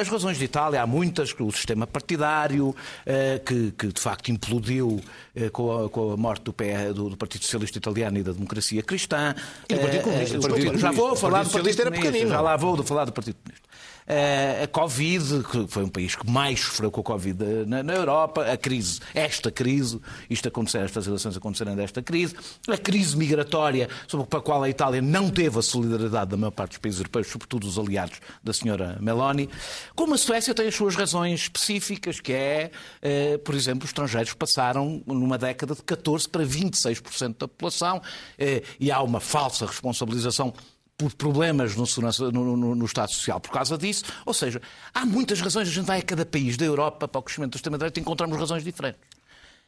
[0.00, 2.74] As razões de Itália, há muitas, o sistema partidário,
[3.06, 5.00] eh, que, que de facto implodiu
[5.34, 8.32] eh, com a, com a morte do, PE, do, do, Partido Socialista Italiano e da
[8.32, 9.34] Democracia Cristã.
[9.68, 10.36] E do Partido Comunista.
[10.36, 12.26] Eh, já vou falar do Partido Comunista.
[12.26, 13.68] Já lá vou falar do Partido Comunista.
[14.08, 17.92] Eh, a Covid, que foi um país que mais sofreu com a Covid na, na
[17.92, 20.00] Europa, a crise, esta crise,
[20.30, 22.34] isto acontecer, estas eleições acontecerem desta crise,
[22.66, 26.70] a crise migratória, sobre a qual a Itália não teve a solidariedade da maior parte
[26.70, 29.50] dos países europeus, sobretudo os aliados da senhora Meloni,
[29.94, 32.70] como a Suécia tem as suas razões específicas, que é,
[33.02, 38.00] eh, por exemplo, os estrangeiros passaram numa década de 14% para 26% da população,
[38.38, 40.54] eh, e há uma falsa responsabilização
[40.98, 41.84] por problemas no,
[42.32, 44.04] no, no, no, Estado Social por causa disso.
[44.26, 44.60] Ou seja,
[44.92, 45.68] há muitas razões.
[45.68, 48.36] A gente vai a cada país da Europa para o crescimento do extrema-direita e encontramos
[48.36, 49.00] razões diferentes.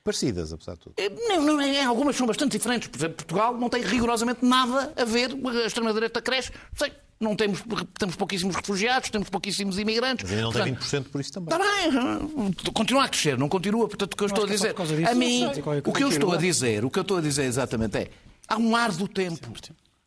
[0.03, 0.95] Parecidas, apesar de tudo.
[0.97, 2.89] É, não, não, é, algumas são bastante diferentes.
[2.89, 5.31] Por exemplo, Portugal não tem rigorosamente nada a ver.
[5.33, 6.51] A extrema-direita cresce.
[6.75, 7.63] Sei, não temos,
[7.97, 10.29] temos pouquíssimos refugiados, temos pouquíssimos imigrantes.
[10.29, 11.55] Mas ainda não tem 20% por isso também.
[11.55, 13.87] Está bem, continua a crescer, não continua.
[13.87, 14.75] Portanto, o que eu estou a dizer.
[15.07, 15.47] A mim,
[15.85, 18.11] o que eu estou a dizer, o que eu estou a dizer exatamente é.
[18.49, 19.49] Há um ar do tempo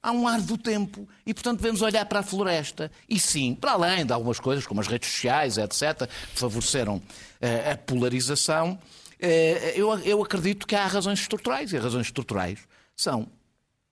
[0.04, 2.92] há um ar do tempo e, portanto, devemos olhar para a floresta.
[3.08, 7.72] E sim, para além de algumas coisas, como as redes sociais, etc., que favoreceram uh,
[7.72, 9.26] a polarização, uh,
[9.74, 11.72] eu, eu acredito que há razões estruturais.
[11.72, 12.60] E as razões estruturais
[12.98, 13.28] são,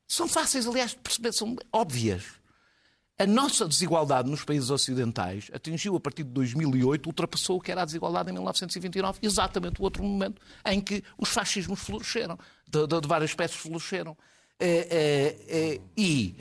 [0.06, 2.42] são fáceis, aliás, de perceber, são óbvias.
[3.18, 7.84] A nossa desigualdade nos países ocidentais atingiu, a partir de 2008, ultrapassou o que era
[7.84, 12.38] a desigualdade em 1929, exatamente o outro momento em que os fascismos floresceram,
[12.68, 14.18] de, de, de várias espécies floresceram.
[14.64, 16.36] É, é, é, e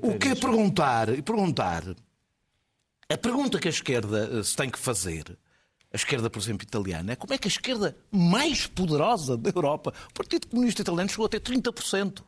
[0.00, 1.82] o que é perguntar, e perguntar,
[3.10, 5.36] a pergunta que a esquerda eh, se tem que fazer,
[5.92, 9.92] a esquerda, por exemplo, italiana, é como é que a esquerda mais poderosa da Europa,
[10.08, 12.22] o Partido Comunista Italiano chegou a ter 30%.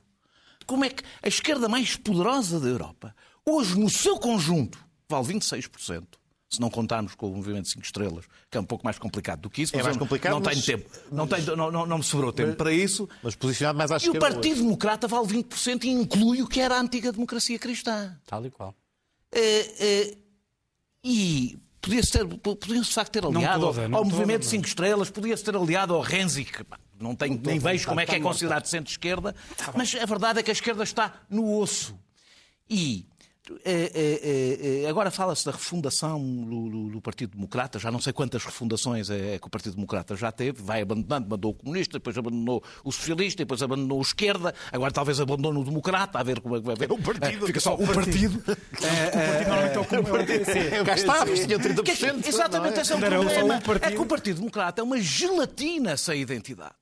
[0.66, 3.14] Como é que a esquerda mais poderosa da Europa,
[3.48, 6.06] hoje no seu conjunto, vale 26%,
[6.50, 9.48] se não contarmos com o movimento 5 estrelas, que é um pouco mais complicado do
[9.48, 9.76] que isso.
[9.76, 10.64] É mais complicado, não mas...
[10.64, 10.90] tenho tempo.
[11.12, 13.08] Não, tenho, não, não, não me sobrou tempo mas, para isso.
[13.22, 14.16] Mas posicionado mais à esquerda.
[14.16, 14.62] E o Partido hoje.
[14.62, 18.16] Democrata vale 20% e inclui o que era a antiga democracia cristã.
[18.26, 18.74] Tal e qual.
[19.30, 20.16] É, é,
[21.04, 25.44] e podia-se ter, podia de facto ter aliado toda, ao, ao movimento 5 estrelas, podia-se
[25.44, 26.66] ter aliado ao Renzi, que
[26.98, 30.42] não tenho, nem vejo como é que é considerado centro-esquerda, tá mas a verdade é
[30.42, 31.96] que a esquerda está no osso.
[32.68, 33.06] E
[33.64, 38.44] é, é, é, agora fala-se da refundação do, do, Partido Democrata, já não sei quantas
[38.44, 42.62] refundações é, que o Partido Democrata já teve, vai abandonando, mandou o comunista, depois abandonou
[42.84, 46.60] o socialista, depois abandonou o esquerda, agora talvez abandone o democrata, a ver como é
[46.60, 46.90] que vai ver.
[46.90, 47.46] É o partido.
[47.46, 48.38] fica só o partido.
[48.38, 50.84] o partido normalmente é o comunista.
[50.84, 52.26] Cá está, tinha 30%.
[52.26, 53.62] Exatamente, esse é o problema.
[53.80, 56.74] É que o Partido Democrata é uma gelatina sem identidade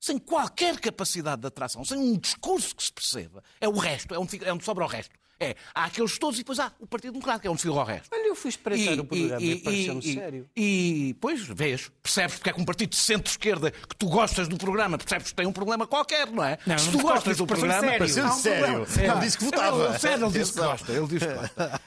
[0.00, 3.42] sem qualquer capacidade de atração, sem um discurso que se perceba.
[3.58, 5.14] É o resto, é onde, é onde sobra o resto.
[5.40, 7.82] É, há aqueles todos e depois há o Partido Democrático, que é onde fica o
[7.82, 8.08] resto.
[8.12, 10.48] Olha, eu fui espreitar o programa e, e, e pareceu-me sério.
[10.56, 14.56] E, pois, vês, percebes porque é que um partido de centro-esquerda que tu gostas do
[14.56, 16.58] programa, percebes que tem um problema qualquer, não é?
[16.66, 17.82] Não, Se tu gostas do programa...
[17.98, 18.82] Pareceu sério.
[18.82, 19.14] Um sério.
[19.14, 19.98] Não, disse que votava.
[19.98, 20.92] Sério, ele disse que gosta.
[20.92, 21.80] Ele disse que gosta.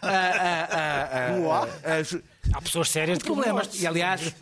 [2.53, 3.69] Há pessoas sérias de problemas.
[3.79, 4.33] E, aliás,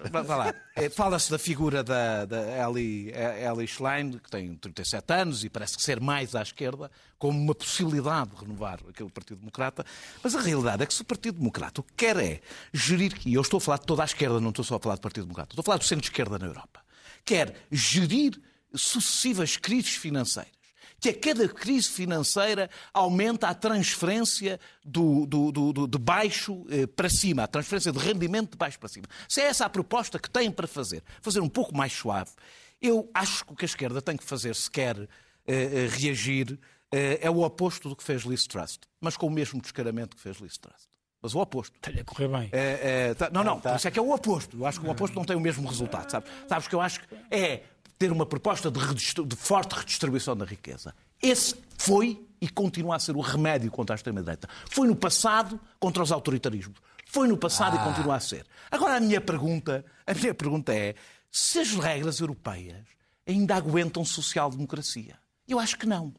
[0.76, 5.50] eh, fala-se da figura da, da Ellie, eh, Ellie Schlein, que tem 37 anos e
[5.50, 9.86] parece que ser mais à esquerda, como uma possibilidade de renovar aquele Partido Democrata.
[10.24, 12.42] Mas a realidade é que se o Partido Democrata o que quer é
[12.74, 14.96] gerir, e eu estou a falar de toda a esquerda, não estou só a falar
[14.96, 16.82] do Partido Democrata, estou a falar do centro-esquerda na Europa,
[17.24, 18.40] quer gerir
[18.74, 20.55] sucessivas crises financeiras
[21.06, 27.10] que a cada crise financeira aumenta a transferência do, do, do, de baixo eh, para
[27.10, 29.06] cima, a transferência de rendimento de baixo para cima.
[29.28, 32.32] Se é essa a proposta que têm para fazer, fazer um pouco mais suave,
[32.82, 35.08] eu acho que o que a esquerda tem que fazer se quer eh,
[35.48, 36.60] eh reagir
[36.92, 40.22] eh, é o oposto do que fez Liz Trust, mas com o mesmo descaramento que
[40.22, 40.88] fez Liz Trust.
[41.22, 41.78] Mas o oposto.
[41.82, 42.50] Tem a correr bem.
[42.52, 43.76] É, é, tá, não, não, tá.
[43.76, 44.58] isso é que é o oposto.
[44.58, 46.10] Eu acho que o oposto não tem o mesmo resultado.
[46.10, 47.64] Sabes, sabes que eu acho que é
[47.98, 48.80] ter uma proposta de,
[49.26, 50.94] de forte redistribuição da riqueza.
[51.22, 54.50] Esse foi e continua a ser o remédio contra a extrema-direita.
[54.70, 56.80] Foi no passado contra os autoritarismos.
[57.08, 57.82] Foi no passado ah.
[57.82, 58.46] e continua a ser.
[58.70, 60.96] Agora a minha pergunta, a minha pergunta é
[61.32, 62.86] se as regras europeias
[63.26, 65.18] ainda aguentam social-democracia.
[65.48, 66.14] Eu acho que não.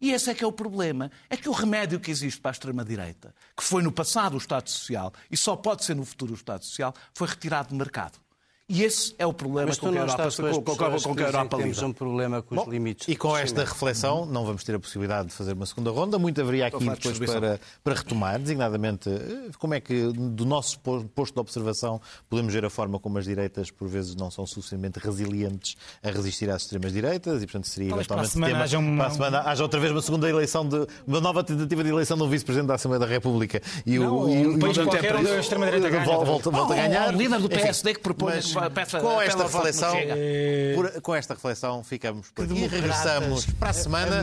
[0.00, 1.10] E esse é que é o problema.
[1.30, 4.68] É que o remédio que existe para a extrema-direita, que foi no passado o Estado
[4.68, 8.18] Social e só pode ser no futuro o Estado Social, foi retirado do mercado.
[8.68, 11.56] E esse é o problema com que a Europa, com, com, com que a Europa
[11.56, 13.06] Temos um problema com os Bom, limites.
[13.06, 16.18] E com esta reflexão, não vamos ter a possibilidade de fazer uma segunda ronda.
[16.18, 21.34] Muito haveria aqui depois para, para retomar, designadamente, eh, como é que, do nosso posto
[21.34, 25.76] de observação, podemos ver a forma como as direitas, por vezes, não são suficientemente resilientes
[26.02, 28.64] a resistir às extremas-direitas e, portanto, seria Talvez eventualmente para a tema.
[28.64, 28.96] Haja uma...
[28.96, 32.16] Para a semana haja outra vez uma segunda eleição, de, uma nova tentativa de eleição
[32.16, 33.62] de um vice-presidente da Assembleia da República.
[33.86, 36.04] E não, o, e, um país qualquer onde a extrema-direita ganha.
[36.04, 37.14] Volta, volta a ganhar.
[37.14, 38.55] O líder do PSD que propõe...
[38.56, 39.96] Mas, com esta esta reflexão,
[40.74, 44.22] por, com esta reflexão ficamos por aqui e regressamos para a semana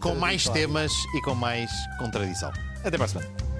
[0.00, 2.52] com mais temas e com mais contradição.
[2.84, 3.57] Até para a semana.